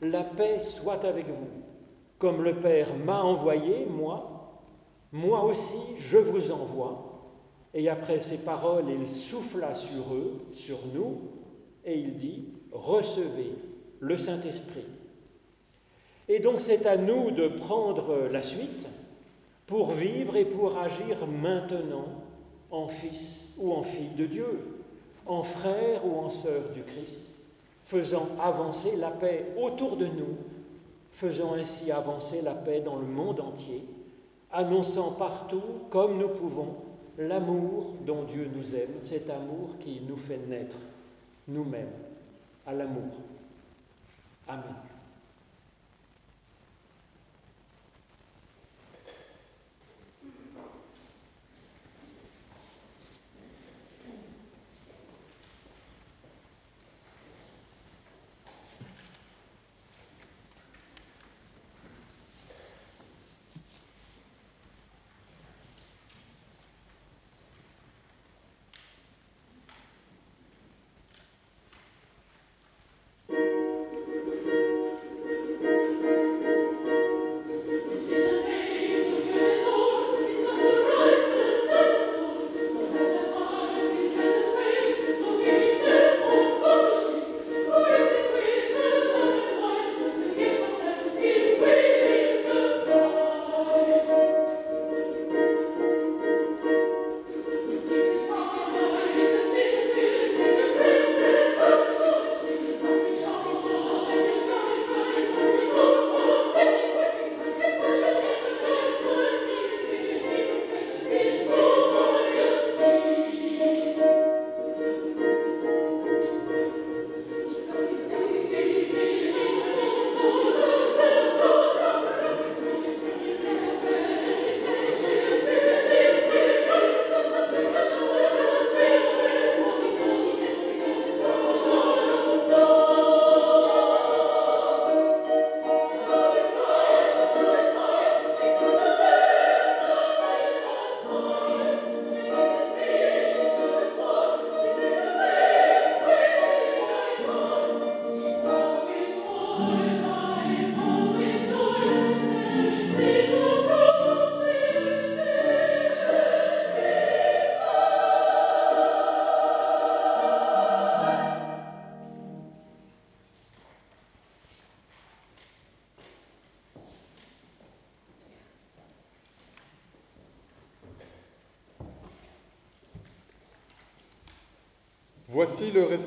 La 0.00 0.22
paix 0.22 0.58
soit 0.60 1.04
avec 1.04 1.26
vous. 1.26 1.48
Comme 2.18 2.42
le 2.42 2.54
Père 2.56 2.94
m'a 3.04 3.22
envoyé, 3.22 3.86
moi, 3.86 4.60
moi 5.10 5.44
aussi 5.44 5.96
je 5.98 6.18
vous 6.18 6.50
envoie. 6.52 7.08
Et 7.74 7.88
après 7.88 8.20
ces 8.20 8.38
paroles, 8.38 8.90
il 8.90 9.08
souffla 9.08 9.74
sur 9.74 10.14
eux, 10.14 10.40
sur 10.52 10.78
nous, 10.92 11.18
et 11.84 11.98
il 11.98 12.16
dit, 12.16 12.44
recevez 12.72 13.52
le 14.00 14.16
Saint-Esprit. 14.16 14.86
Et 16.28 16.40
donc 16.40 16.60
c'est 16.60 16.86
à 16.86 16.96
nous 16.96 17.30
de 17.30 17.48
prendre 17.48 18.28
la 18.30 18.42
suite 18.42 18.86
pour 19.66 19.92
vivre 19.92 20.36
et 20.36 20.44
pour 20.44 20.78
agir 20.78 21.26
maintenant 21.26 22.06
en 22.70 22.88
fils 22.88 23.48
ou 23.58 23.72
en 23.72 23.82
fille 23.82 24.14
de 24.16 24.26
Dieu, 24.26 24.58
en 25.26 25.42
frère 25.42 26.04
ou 26.06 26.18
en 26.18 26.30
sœur 26.30 26.62
du 26.74 26.82
Christ, 26.82 27.20
faisant 27.84 28.28
avancer 28.40 28.96
la 28.96 29.10
paix 29.10 29.46
autour 29.60 29.96
de 29.96 30.06
nous, 30.06 30.36
faisant 31.12 31.54
ainsi 31.54 31.92
avancer 31.92 32.40
la 32.42 32.54
paix 32.54 32.80
dans 32.80 32.96
le 32.96 33.06
monde 33.06 33.40
entier, 33.40 33.84
annonçant 34.50 35.12
partout, 35.12 35.62
comme 35.90 36.18
nous 36.18 36.28
pouvons, 36.28 36.76
l'amour 37.18 37.94
dont 38.06 38.24
Dieu 38.24 38.50
nous 38.54 38.74
aime, 38.74 38.94
cet 39.04 39.28
amour 39.28 39.76
qui 39.80 40.00
nous 40.08 40.16
fait 40.16 40.40
naître 40.48 40.78
nous-mêmes 41.46 41.92
à 42.66 42.72
l'amour. 42.72 43.12
Amen. 44.48 44.91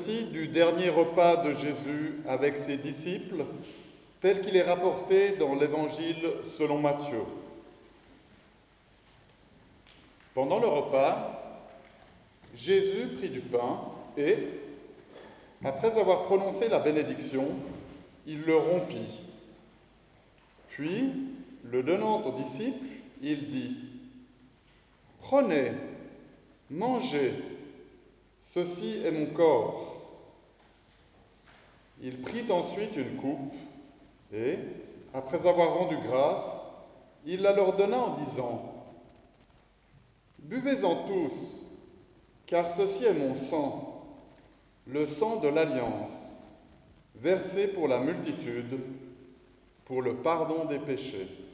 Du 0.06 0.48
dernier 0.48 0.88
repas 0.88 1.38
de 1.38 1.54
Jésus 1.54 2.20
avec 2.28 2.58
ses 2.58 2.76
disciples, 2.76 3.44
tel 4.20 4.40
qu'il 4.40 4.56
est 4.56 4.62
rapporté 4.62 5.32
dans 5.36 5.54
l'Évangile 5.54 6.30
selon 6.44 6.78
Matthieu. 6.78 7.22
Pendant 10.34 10.60
le 10.60 10.68
repas, 10.68 11.62
Jésus 12.54 13.08
prit 13.16 13.30
du 13.30 13.40
pain 13.40 13.80
et, 14.16 14.36
après 15.64 15.98
avoir 15.98 16.24
prononcé 16.26 16.68
la 16.68 16.78
bénédiction, 16.78 17.48
il 18.26 18.42
le 18.42 18.56
rompit. 18.56 19.22
Puis, 20.68 21.12
le 21.64 21.82
donnant 21.82 22.22
aux 22.22 22.32
disciples, 22.32 22.86
il 23.22 23.48
dit, 23.50 23.76
Prenez, 25.20 25.72
mangez, 26.70 27.34
Ceci 28.56 29.02
est 29.04 29.10
mon 29.10 29.26
corps. 29.26 29.95
Il 32.00 32.20
prit 32.20 32.50
ensuite 32.50 32.96
une 32.96 33.16
coupe 33.16 33.54
et, 34.32 34.58
après 35.14 35.46
avoir 35.46 35.74
rendu 35.78 35.96
grâce, 35.96 36.62
il 37.24 37.40
la 37.40 37.52
leur 37.52 37.76
donna 37.76 37.98
en 37.98 38.16
disant, 38.16 38.72
Buvez-en 40.38 41.06
tous, 41.06 41.60
car 42.46 42.74
ceci 42.74 43.04
est 43.04 43.14
mon 43.14 43.34
sang, 43.34 44.06
le 44.86 45.06
sang 45.06 45.36
de 45.36 45.48
l'alliance, 45.48 46.32
versé 47.16 47.68
pour 47.68 47.88
la 47.88 48.00
multitude, 48.00 48.78
pour 49.86 50.02
le 50.02 50.16
pardon 50.16 50.66
des 50.66 50.78
péchés. 50.78 51.45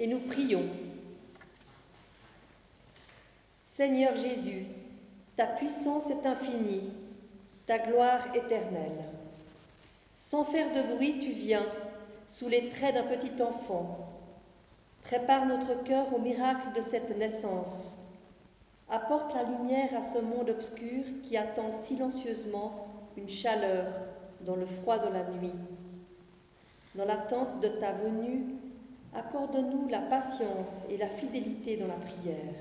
Et 0.00 0.06
nous 0.06 0.20
prions. 0.20 0.64
Seigneur 3.76 4.16
Jésus, 4.16 4.64
ta 5.36 5.46
puissance 5.46 6.04
est 6.10 6.26
infinie, 6.26 6.90
ta 7.66 7.78
gloire 7.78 8.34
éternelle. 8.34 9.04
Sans 10.28 10.44
faire 10.44 10.72
de 10.72 10.94
bruit, 10.94 11.18
tu 11.18 11.32
viens, 11.32 11.66
sous 12.38 12.48
les 12.48 12.70
traits 12.70 12.94
d'un 12.94 13.04
petit 13.04 13.42
enfant. 13.42 14.08
Prépare 15.02 15.44
notre 15.46 15.82
cœur 15.84 16.12
au 16.14 16.18
miracle 16.18 16.68
de 16.74 16.82
cette 16.90 17.16
naissance. 17.18 17.98
Apporte 18.88 19.34
la 19.34 19.44
lumière 19.44 19.90
à 19.94 20.14
ce 20.14 20.20
monde 20.20 20.50
obscur 20.50 21.04
qui 21.22 21.36
attend 21.36 21.72
silencieusement 21.86 22.88
une 23.16 23.28
chaleur 23.28 23.86
dans 24.40 24.56
le 24.56 24.66
froid 24.66 24.98
de 24.98 25.12
la 25.12 25.24
nuit. 25.24 25.52
Dans 26.94 27.04
l'attente 27.04 27.60
de 27.60 27.68
ta 27.68 27.92
venue, 27.92 28.59
accorde-nous 29.14 29.88
la 29.88 30.00
patience 30.00 30.84
et 30.88 30.96
la 30.96 31.08
fidélité 31.08 31.76
dans 31.76 31.88
la 31.88 31.94
prière. 31.94 32.54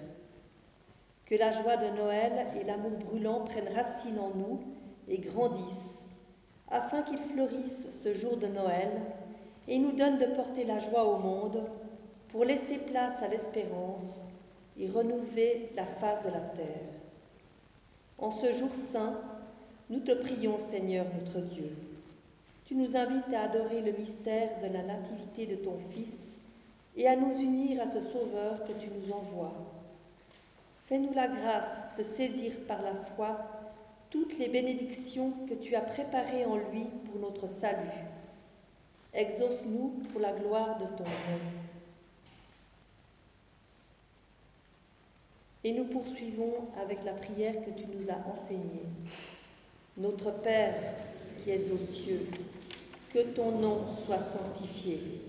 Que 1.26 1.36
la 1.36 1.52
joie 1.52 1.78
de 1.78 1.96
Noël 1.96 2.48
et 2.60 2.64
l'amour 2.64 2.98
brûlant 3.06 3.42
prennent 3.42 3.74
racine 3.76 4.20
en 4.20 4.32
nous 4.36 4.62
et 5.08 5.20
grandissent, 5.20 6.00
afin 6.70 7.04
qu'ils 7.04 7.20
fleurissent 7.20 7.88
ce 8.04 8.14
jour 8.14 8.38
de 8.38 8.48
Noël 8.48 8.90
et 9.68 9.78
nous 9.78 9.92
donnent 9.92 10.18
de 10.18 10.26
porter 10.26 10.66
la 10.66 10.80
joie 10.80 11.06
au 11.06 11.18
monde 11.18 11.64
pour 12.30 12.46
laisser 12.46 12.78
place 12.78 13.22
à 13.22 13.28
l'espérance 13.28 14.20
et 14.80 14.88
renouveler 14.88 15.72
la 15.76 15.86
face 15.86 16.24
de 16.24 16.30
la 16.30 16.40
terre. 16.40 16.90
En 18.18 18.32
ce 18.32 18.52
jour 18.54 18.70
saint, 18.92 19.20
nous 19.90 20.00
te 20.00 20.12
prions, 20.12 20.58
Seigneur 20.72 21.06
notre 21.20 21.46
Dieu. 21.48 21.72
Tu 22.66 22.76
nous 22.76 22.96
invites 22.96 23.34
à 23.34 23.44
adorer 23.44 23.82
le 23.82 23.92
mystère 23.94 24.50
de 24.62 24.72
la 24.72 24.84
nativité 24.84 25.48
de 25.48 25.56
ton 25.56 25.78
Fils 25.92 26.29
et 27.00 27.08
à 27.08 27.16
nous 27.16 27.40
unir 27.40 27.82
à 27.82 27.88
ce 27.88 28.02
Sauveur 28.12 28.62
que 28.68 28.74
tu 28.74 28.90
nous 28.90 29.14
envoies. 29.14 29.54
Fais-nous 30.88 31.14
la 31.14 31.30
grâce 31.30 31.72
de 31.98 32.04
saisir 32.04 32.52
par 32.68 32.82
la 32.82 32.94
foi 33.16 33.38
toutes 34.10 34.38
les 34.38 34.50
bénédictions 34.50 35.32
que 35.48 35.54
tu 35.54 35.76
as 35.76 35.82
préparées 35.82 36.46
en 36.46 36.58
lui 36.58 36.88
pour 37.06 37.22
notre 37.22 37.48
salut. 37.62 38.04
Exauce-nous 39.14 40.04
pour 40.12 40.20
la 40.20 40.34
gloire 40.34 40.78
de 40.78 40.86
ton 40.98 41.06
nom. 41.06 41.40
Et 45.64 45.72
nous 45.72 45.86
poursuivons 45.86 46.68
avec 46.82 47.06
la 47.06 47.14
prière 47.14 47.64
que 47.64 47.72
tu 47.72 47.86
nous 47.86 48.10
as 48.10 48.30
enseignée. 48.30 48.90
Notre 49.96 50.32
Père 50.32 50.76
qui 51.44 51.52
es 51.52 51.62
aux 51.72 51.94
cieux, 51.94 52.28
que 53.14 53.20
ton 53.20 53.52
nom 53.52 53.86
soit 54.06 54.22
sanctifié 54.22 55.29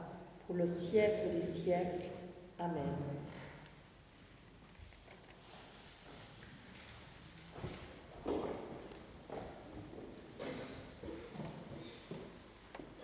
pour 0.51 0.57
le 0.57 0.69
siècle 0.89 1.27
des 1.33 1.61
siècles. 1.61 2.07
Amen. 2.59 2.73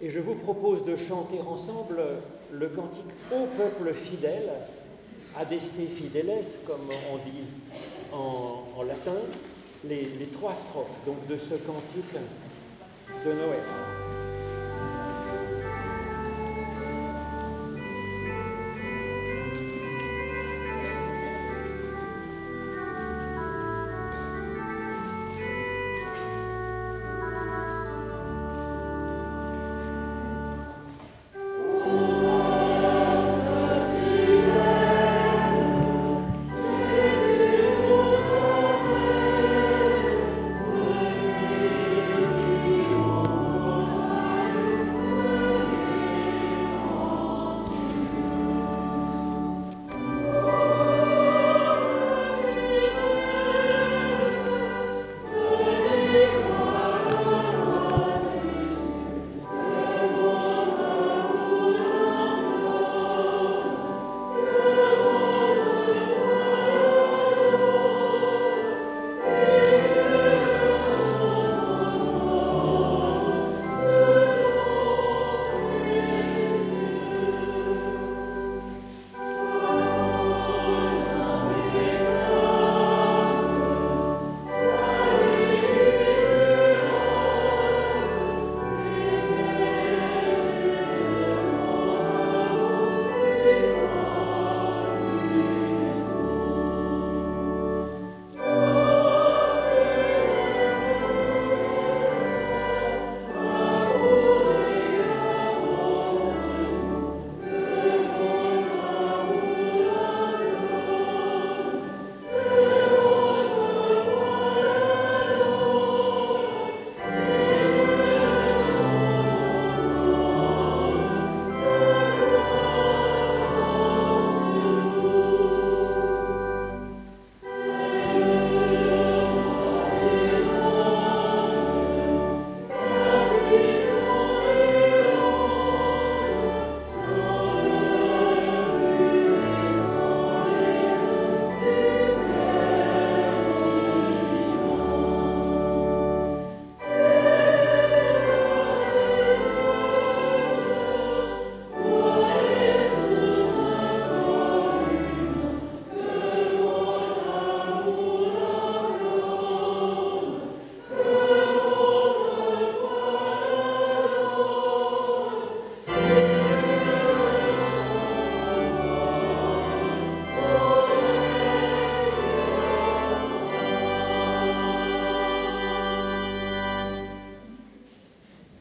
Et 0.01 0.09
je 0.09 0.19
vous 0.19 0.35
propose 0.35 0.83
de 0.83 0.95
chanter 0.95 1.39
ensemble 1.39 2.01
le 2.51 2.67
cantique 2.69 3.03
Ô 3.31 3.45
peuple 3.57 3.93
fidèle, 3.93 4.51
Adeste 5.37 5.73
Fideles, 5.95 6.45
comme 6.65 6.89
on 7.11 7.17
dit 7.17 7.45
en, 8.11 8.83
latin, 8.83 9.21
les, 9.85 10.03
les 10.03 10.27
trois 10.27 10.53
strophes 10.53 10.87
donc, 11.05 11.25
de 11.27 11.37
ce 11.37 11.55
cantique 11.55 12.13
de 13.25 13.31
Noël. 13.31 13.96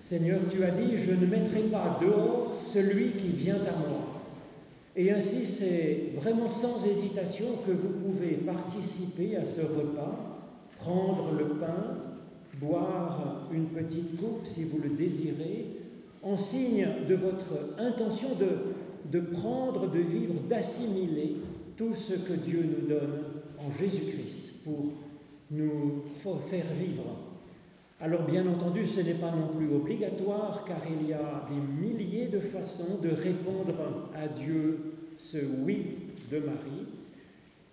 Seigneur, 0.08 0.38
tu 0.48 0.62
as 0.62 0.70
dit, 0.70 0.98
je 0.98 1.10
ne 1.10 1.26
mettrai 1.26 1.62
pas 1.62 1.98
dehors 2.00 2.54
celui 2.54 3.10
qui 3.10 3.26
vient 3.26 3.56
à 3.56 3.76
moi. 3.76 4.22
Et 4.94 5.10
ainsi, 5.10 5.46
c'est 5.46 6.12
vraiment 6.14 6.48
sans 6.48 6.86
hésitation 6.86 7.46
que 7.66 7.72
vous 7.72 7.88
pouvez 7.88 8.34
participer 8.36 9.36
à 9.36 9.44
ce 9.44 9.62
repas, 9.62 10.44
prendre 10.78 11.32
le 11.36 11.46
pain, 11.56 11.98
boire 12.60 13.48
une 13.52 13.66
petite 13.66 14.16
coupe 14.16 14.46
si 14.46 14.62
vous 14.62 14.78
le 14.80 14.90
désirez, 14.90 15.66
en 16.22 16.38
signe 16.38 16.86
de 17.08 17.14
votre 17.16 17.74
intention 17.76 18.28
de, 18.38 19.10
de 19.10 19.24
prendre, 19.24 19.90
de 19.90 19.98
vivre, 19.98 20.34
d'assimiler 20.48 21.34
tout 21.76 21.94
ce 21.94 22.14
que 22.14 22.34
Dieu 22.34 22.62
nous 22.62 22.86
donne 22.88 23.22
en 23.58 23.76
Jésus-Christ 23.76 24.62
pour 24.62 24.92
nous 25.50 26.04
faire 26.48 26.66
vivre. 26.78 27.25
Alors 27.98 28.24
bien 28.24 28.46
entendu, 28.46 28.86
ce 28.86 29.00
n'est 29.00 29.14
pas 29.14 29.30
non 29.30 29.48
plus 29.56 29.74
obligatoire 29.74 30.64
car 30.66 30.82
il 30.86 31.08
y 31.08 31.14
a 31.14 31.48
des 31.48 31.86
milliers 31.86 32.26
de 32.26 32.40
façons 32.40 33.00
de 33.02 33.08
répondre 33.08 33.74
à 34.14 34.28
Dieu 34.28 34.92
ce 35.16 35.38
oui 35.64 35.96
de 36.30 36.38
Marie. 36.40 36.86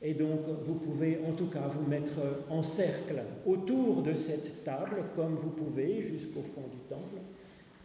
Et 0.01 0.13
donc 0.13 0.39
vous 0.65 0.75
pouvez 0.75 1.19
en 1.27 1.33
tout 1.33 1.47
cas 1.47 1.67
vous 1.67 1.89
mettre 1.89 2.19
en 2.49 2.63
cercle 2.63 3.21
autour 3.45 4.01
de 4.01 4.13
cette 4.13 4.63
table 4.63 5.03
comme 5.15 5.35
vous 5.35 5.49
pouvez 5.49 6.07
jusqu'au 6.09 6.41
fond 6.41 6.67
du 6.71 6.79
temple 6.89 7.21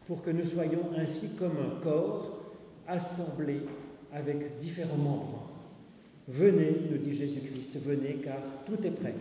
pour 0.06 0.22
que 0.22 0.30
nous 0.30 0.46
soyons 0.46 0.90
ainsi 0.96 1.36
comme 1.36 1.56
un 1.58 1.82
corps 1.82 2.38
assemblé 2.86 3.62
avec 4.12 4.58
différents 4.58 4.96
membres. 4.96 5.50
Venez, 6.28 6.82
nous 6.90 6.98
dit 6.98 7.14
Jésus-Christ, 7.14 7.78
venez 7.84 8.16
car 8.22 8.40
tout 8.64 8.84
est 8.86 8.90
prêt. 8.90 9.14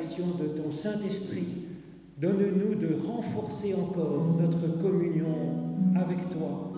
De 0.00 0.48
ton 0.60 0.70
Saint-Esprit, 0.70 1.46
donne-nous 2.18 2.74
de 2.74 2.94
renforcer 3.06 3.74
encore 3.74 4.38
notre 4.40 4.80
communion 4.80 5.94
avec 5.94 6.30
toi 6.30 6.72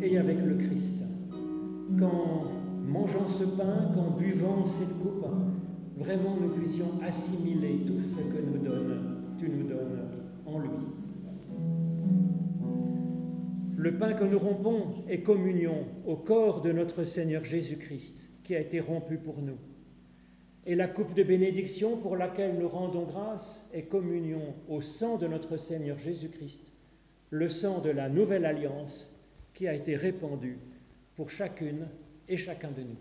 et 0.00 0.16
avec 0.16 0.38
le 0.38 0.54
Christ. 0.54 1.02
Qu'en 1.98 2.44
mangeant 2.86 3.28
ce 3.38 3.44
pain, 3.44 3.92
qu'en 3.94 4.16
buvant 4.16 4.64
cette 4.66 4.98
coupe, 5.02 5.26
vraiment 5.98 6.36
nous 6.40 6.48
puissions 6.48 6.92
assimiler 7.06 7.80
tout 7.86 8.00
ce 8.16 8.22
que 8.34 8.42
nous 8.42 8.58
donnes, 8.64 9.22
tu 9.38 9.50
nous 9.50 9.68
donnes 9.68 10.08
en 10.46 10.58
lui. 10.58 10.70
Le 13.76 13.98
pain 13.98 14.14
que 14.14 14.24
nous 14.24 14.38
rompons 14.38 15.04
est 15.10 15.20
communion 15.20 15.84
au 16.06 16.16
corps 16.16 16.62
de 16.62 16.72
notre 16.72 17.04
Seigneur 17.04 17.44
Jésus-Christ 17.44 18.30
qui 18.44 18.56
a 18.56 18.60
été 18.60 18.80
rompu 18.80 19.18
pour 19.18 19.42
nous. 19.42 19.58
Et 20.64 20.74
la 20.74 20.86
coupe 20.86 21.14
de 21.14 21.22
bénédiction 21.22 21.96
pour 21.96 22.16
laquelle 22.16 22.58
nous 22.58 22.68
rendons 22.68 23.04
grâce 23.04 23.64
est 23.72 23.82
communion 23.82 24.54
au 24.68 24.80
sang 24.80 25.16
de 25.16 25.26
notre 25.26 25.56
Seigneur 25.56 25.98
Jésus-Christ, 25.98 26.72
le 27.30 27.48
sang 27.48 27.80
de 27.80 27.90
la 27.90 28.08
nouvelle 28.08 28.44
alliance 28.44 29.10
qui 29.54 29.66
a 29.66 29.74
été 29.74 29.96
répandu 29.96 30.58
pour 31.16 31.30
chacune 31.30 31.88
et 32.28 32.36
chacun 32.36 32.70
de 32.70 32.82
nous. 32.82 32.96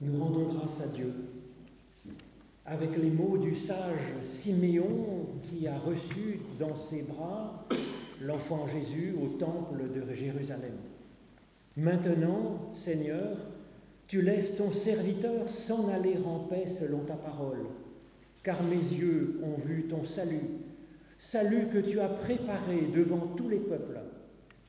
Nous 0.00 0.22
rendons 0.22 0.54
grâce 0.54 0.80
à 0.80 0.88
Dieu 0.88 1.12
avec 2.64 2.96
les 2.96 3.10
mots 3.10 3.36
du 3.36 3.56
sage 3.56 3.98
Siméon 4.24 5.26
qui 5.42 5.66
a 5.66 5.78
reçu 5.78 6.40
dans 6.58 6.76
ses 6.76 7.02
bras 7.02 7.66
l'enfant 8.20 8.66
Jésus 8.66 9.14
au 9.20 9.38
temple 9.38 9.82
de 9.94 10.14
Jérusalem. 10.14 10.76
Maintenant, 11.76 12.70
Seigneur, 12.74 13.36
tu 14.06 14.22
laisses 14.22 14.56
ton 14.56 14.70
serviteur 14.70 15.50
s'en 15.50 15.88
aller 15.88 16.16
en 16.24 16.40
paix 16.40 16.66
selon 16.78 17.00
ta 17.00 17.14
parole. 17.14 17.66
car 18.42 18.62
mes 18.62 18.76
yeux 18.76 19.40
ont 19.42 19.60
vu 19.66 19.84
ton 19.84 20.04
salut, 20.04 20.40
salut 21.18 21.66
que 21.72 21.78
tu 21.78 22.00
as 22.00 22.08
préparé 22.08 22.88
devant 22.94 23.26
tous 23.36 23.48
les 23.48 23.58
peuples, 23.58 24.00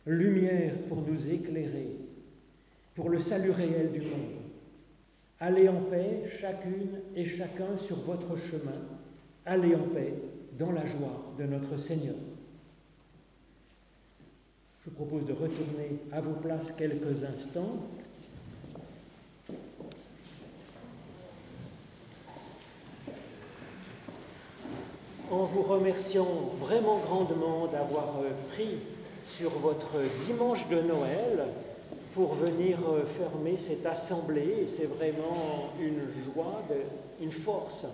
lumière 0.06 0.74
pour 0.90 1.02
nous 1.02 1.28
éclairer, 1.28 1.96
pour 2.96 3.10
le 3.10 3.20
salut 3.20 3.52
réel 3.52 3.92
du 3.94 4.02
monde. 4.02 4.41
Allez 5.44 5.68
en 5.68 5.82
paix, 5.90 6.30
chacune 6.40 7.02
et 7.16 7.26
chacun 7.26 7.76
sur 7.88 7.96
votre 8.02 8.38
chemin, 8.38 8.78
allez 9.44 9.74
en 9.74 9.88
paix 9.92 10.14
dans 10.60 10.72
la 10.72 10.86
joie 10.86 11.34
de 11.40 11.46
notre 11.46 11.78
Seigneur. 11.78 12.14
Je 14.86 14.92
vous 14.92 14.96
propose 14.96 15.26
de 15.26 15.34
retourner 15.34 15.98
à 16.12 16.22
vos 16.22 16.34
places 16.34 16.72
quelques 16.74 17.24
instants. 17.24 17.88
En 25.32 25.46
vous 25.46 25.64
remerciant 25.64 26.52
vraiment 26.60 27.00
grandement 27.00 27.66
d'avoir 27.66 28.20
euh, 28.20 28.30
pris 28.54 28.78
sur 29.26 29.50
votre 29.58 30.02
dimanche 30.28 30.68
de 30.70 30.82
Noël 30.82 31.48
pour 32.14 32.34
venir 32.34 32.78
euh, 32.88 33.06
fermer 33.06 33.58
cette 33.58 33.86
assemblée. 33.86 34.66
C'est 34.68 34.88
vraiment 34.88 35.72
une 35.80 36.02
joie, 36.24 36.64
une 37.22 37.32
force 37.32 37.86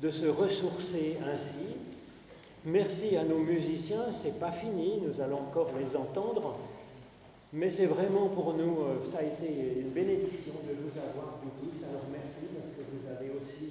de 0.00 0.10
se 0.10 0.26
ressourcer 0.26 1.16
ainsi 1.24 1.76
Merci 2.66 3.14
à 3.18 3.24
nos 3.24 3.40
musiciens, 3.40 4.10
c'est 4.10 4.40
pas 4.40 4.50
fini, 4.50 4.98
nous 5.06 5.20
allons 5.20 5.40
encore 5.40 5.68
les 5.78 5.94
entendre, 5.94 6.56
mais 7.52 7.70
c'est 7.70 7.84
vraiment 7.84 8.28
pour 8.28 8.54
nous, 8.54 8.78
euh, 8.80 9.04
ça 9.04 9.18
a 9.18 9.22
été 9.22 9.80
une 9.80 9.90
bénédiction 9.90 10.54
de 10.66 10.72
vous 10.72 10.98
avoir 10.98 11.34
tous. 11.60 11.84
Alors 11.86 12.04
merci 12.10 12.54
parce 12.54 12.72
que 12.72 12.84
vous 12.90 13.06
avez 13.14 13.32
aussi 13.32 13.70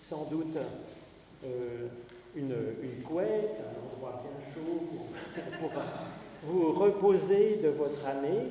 sans 0.00 0.24
doute 0.24 0.56
euh, 1.44 1.86
une, 2.34 2.52
couette, 3.06 3.60
un 3.60 3.94
endroit 3.94 4.24
bien 4.24 4.52
chaud 4.52 4.88
pour, 5.60 5.70
vous 6.42 6.72
reposer 6.72 7.60
de 7.62 7.68
votre 7.68 8.04
année. 8.04 8.48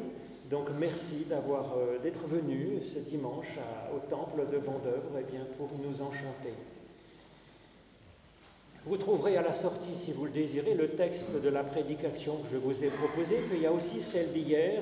Donc 0.52 0.68
merci 0.78 1.26
d'avoir 1.30 1.78
euh, 1.78 1.98
d'être 2.04 2.28
venu 2.28 2.82
ce 2.94 3.00
dimanche 3.00 3.58
au 3.96 4.00
temple 4.10 4.42
de 4.52 4.58
Vendœuvre 4.58 5.18
et 5.18 5.24
eh 5.26 5.32
bien, 5.32 5.48
pour 5.58 5.70
nous 5.82 6.02
enchanter. 6.02 6.54
Vous 8.86 8.98
trouverez 8.98 9.38
à 9.38 9.42
la 9.42 9.54
sortie, 9.54 9.96
si 9.96 10.12
vous 10.12 10.26
le 10.26 10.32
désirez, 10.32 10.74
le 10.74 10.90
texte 10.90 11.32
de 11.42 11.48
la 11.48 11.64
prédication 11.64 12.38
que 12.38 12.50
je 12.52 12.58
vous 12.58 12.84
ai 12.84 12.90
proposé, 12.90 13.38
puis 13.48 13.60
il 13.60 13.64
y 13.64 13.66
a 13.66 13.72
aussi 13.72 14.02
celle 14.02 14.34
d'hier 14.34 14.82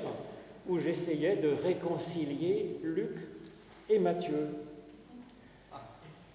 où 0.68 0.80
j'essayais 0.80 1.36
de 1.36 1.50
réconcilier 1.64 2.80
Luc 2.82 3.18
et 3.90 4.00
Matthieu. 4.00 4.48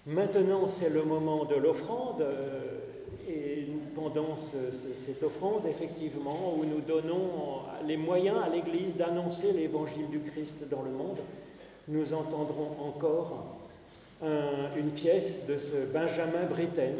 Maintenant, 0.05 0.69
c'est 0.69 0.89
le 0.89 1.03
moment 1.03 1.43
de 1.43 1.55
l'offrande, 1.55 2.21
euh, 2.21 2.79
et 3.27 3.67
pendant 3.95 4.37
cette 4.37 5.23
offrande, 5.23 5.65
effectivement, 5.67 6.55
où 6.57 6.65
nous 6.65 6.81
donnons 6.81 7.61
les 7.85 7.97
moyens 7.97 8.37
à 8.43 8.49
l'Église 8.49 8.95
d'annoncer 8.95 9.51
l'évangile 9.51 10.09
du 10.09 10.19
Christ 10.19 10.67
dans 10.69 10.83
le 10.83 10.91
monde, 10.91 11.19
nous 11.87 12.13
entendrons 12.13 12.71
encore 12.85 13.57
une 14.21 14.91
pièce 14.91 15.45
de 15.47 15.57
ce 15.57 15.85
Benjamin 15.91 16.45
Britten, 16.49 16.97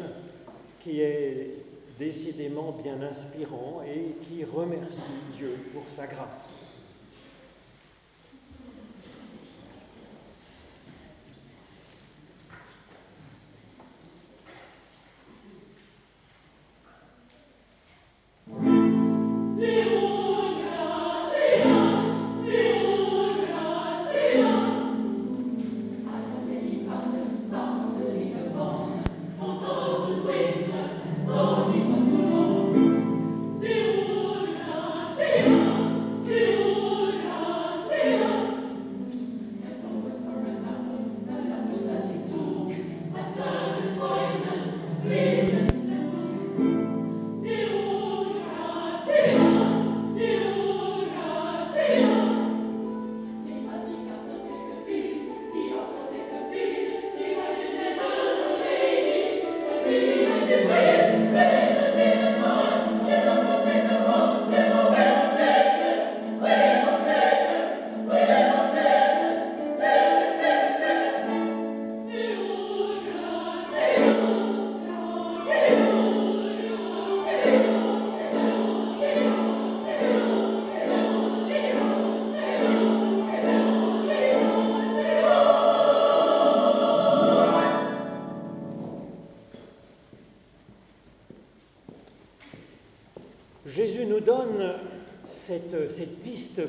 qui 0.80 1.00
est 1.00 1.50
décidément 1.98 2.76
bien 2.82 3.00
inspirant 3.02 3.82
et 3.86 4.16
qui 4.26 4.44
remercie 4.44 5.00
Dieu 5.36 5.56
pour 5.72 5.82
sa 5.88 6.06
grâce. 6.06 6.55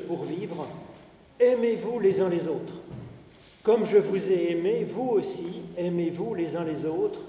Pour 0.07 0.23
vivre, 0.23 0.67
aimez-vous 1.39 1.99
les 1.99 2.21
uns 2.21 2.29
les 2.29 2.47
autres. 2.47 2.73
Comme 3.63 3.85
je 3.85 3.97
vous 3.97 4.31
ai 4.31 4.51
aimé, 4.51 4.85
vous 4.89 5.09
aussi, 5.09 5.61
aimez-vous 5.77 6.33
les 6.33 6.55
uns 6.55 6.63
les 6.63 6.85
autres. 6.85 7.21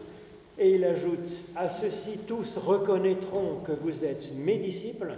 Et 0.59 0.75
il 0.75 0.85
ajoute, 0.85 1.29
à 1.55 1.69
ceci 1.69 2.19
tous 2.27 2.57
reconnaîtront 2.57 3.61
que 3.65 3.73
vous 3.73 4.05
êtes 4.05 4.33
mes 4.35 4.59
disciples 4.59 5.17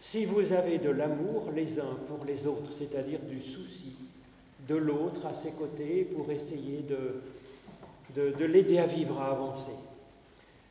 si 0.00 0.24
vous 0.24 0.52
avez 0.52 0.78
de 0.78 0.90
l'amour 0.90 1.50
les 1.54 1.78
uns 1.78 1.96
pour 2.06 2.24
les 2.24 2.46
autres, 2.46 2.72
c'est-à-dire 2.72 3.20
du 3.28 3.40
souci 3.40 3.94
de 4.68 4.76
l'autre 4.76 5.26
à 5.26 5.34
ses 5.34 5.50
côtés 5.50 6.08
pour 6.14 6.30
essayer 6.30 6.84
de 8.16 8.44
l'aider 8.44 8.78
à 8.78 8.86
vivre, 8.86 9.20
à 9.20 9.32
avancer. 9.32 9.72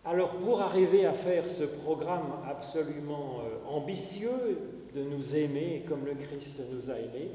Alors 0.10 0.32
pour 0.38 0.60
arriver 0.60 1.05
à 1.05 1.14
faire 1.14 1.47
ce 1.47 1.64
programme 1.64 2.32
absolument 2.49 3.41
euh, 3.43 3.70
ambitieux 3.70 4.57
de 4.95 5.03
nous 5.03 5.36
aimer 5.36 5.86
comme 5.88 6.03
le 6.03 6.16
Christ 6.16 6.60
nous 6.72 6.89
a 6.89 6.95
aimés, 6.95 7.30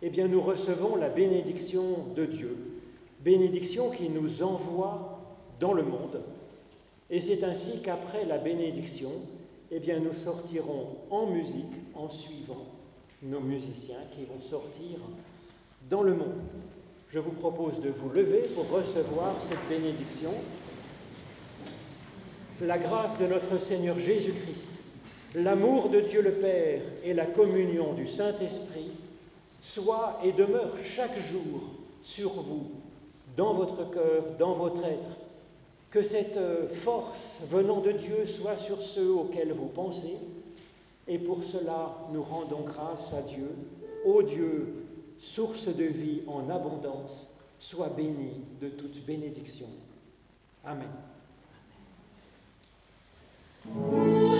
eh 0.00 0.08
bien 0.08 0.26
nous 0.26 0.40
recevons 0.40 0.96
la 0.96 1.10
bénédiction 1.10 2.06
de 2.16 2.24
Dieu, 2.24 2.56
bénédiction 3.20 3.90
qui 3.90 4.08
nous 4.08 4.42
envoie 4.42 5.20
dans 5.60 5.74
le 5.74 5.82
monde. 5.82 6.22
Et 7.10 7.20
c'est 7.20 7.44
ainsi 7.44 7.82
qu'après 7.82 8.24
la 8.24 8.38
bénédiction, 8.38 9.10
eh 9.70 9.78
bien 9.78 10.00
nous 10.00 10.14
sortirons 10.14 10.96
en 11.10 11.26
musique 11.26 11.66
en 11.94 12.08
suivant 12.08 12.64
nos 13.22 13.40
musiciens 13.40 14.00
qui 14.12 14.24
vont 14.24 14.40
sortir 14.40 15.00
dans 15.90 16.02
le 16.02 16.14
monde. 16.14 16.40
Je 17.10 17.18
vous 17.18 17.32
propose 17.32 17.78
de 17.82 17.90
vous 17.90 18.08
lever 18.08 18.44
pour 18.54 18.70
recevoir 18.70 19.38
cette 19.38 19.68
bénédiction 19.68 20.30
la 22.60 22.78
grâce 22.78 23.18
de 23.18 23.26
notre 23.26 23.58
Seigneur 23.58 23.98
Jésus-Christ, 23.98 24.68
l'amour 25.34 25.88
de 25.88 26.00
Dieu 26.00 26.20
le 26.20 26.32
Père 26.32 26.82
et 27.04 27.14
la 27.14 27.26
communion 27.26 27.94
du 27.94 28.06
Saint-Esprit 28.06 28.90
soient 29.62 30.20
et 30.24 30.32
demeurent 30.32 30.76
chaque 30.84 31.18
jour 31.20 31.62
sur 32.02 32.30
vous, 32.42 32.70
dans 33.36 33.54
votre 33.54 33.90
cœur, 33.90 34.24
dans 34.38 34.52
votre 34.52 34.84
être. 34.84 35.16
Que 35.90 36.02
cette 36.02 36.38
force 36.74 37.40
venant 37.50 37.80
de 37.80 37.92
Dieu 37.92 38.26
soit 38.26 38.56
sur 38.56 38.80
ceux 38.82 39.10
auxquels 39.10 39.52
vous 39.52 39.66
pensez. 39.66 40.16
Et 41.08 41.18
pour 41.18 41.42
cela, 41.42 41.96
nous 42.12 42.22
rendons 42.22 42.60
grâce 42.60 43.12
à 43.12 43.22
Dieu. 43.22 43.50
Ô 44.04 44.22
Dieu, 44.22 44.84
source 45.18 45.66
de 45.66 45.84
vie 45.84 46.20
en 46.26 46.48
abondance, 46.48 47.34
sois 47.58 47.88
béni 47.88 48.32
de 48.60 48.68
toute 48.68 49.04
bénédiction. 49.04 49.66
Amen. 50.64 50.88
Ooh. 53.68 54.39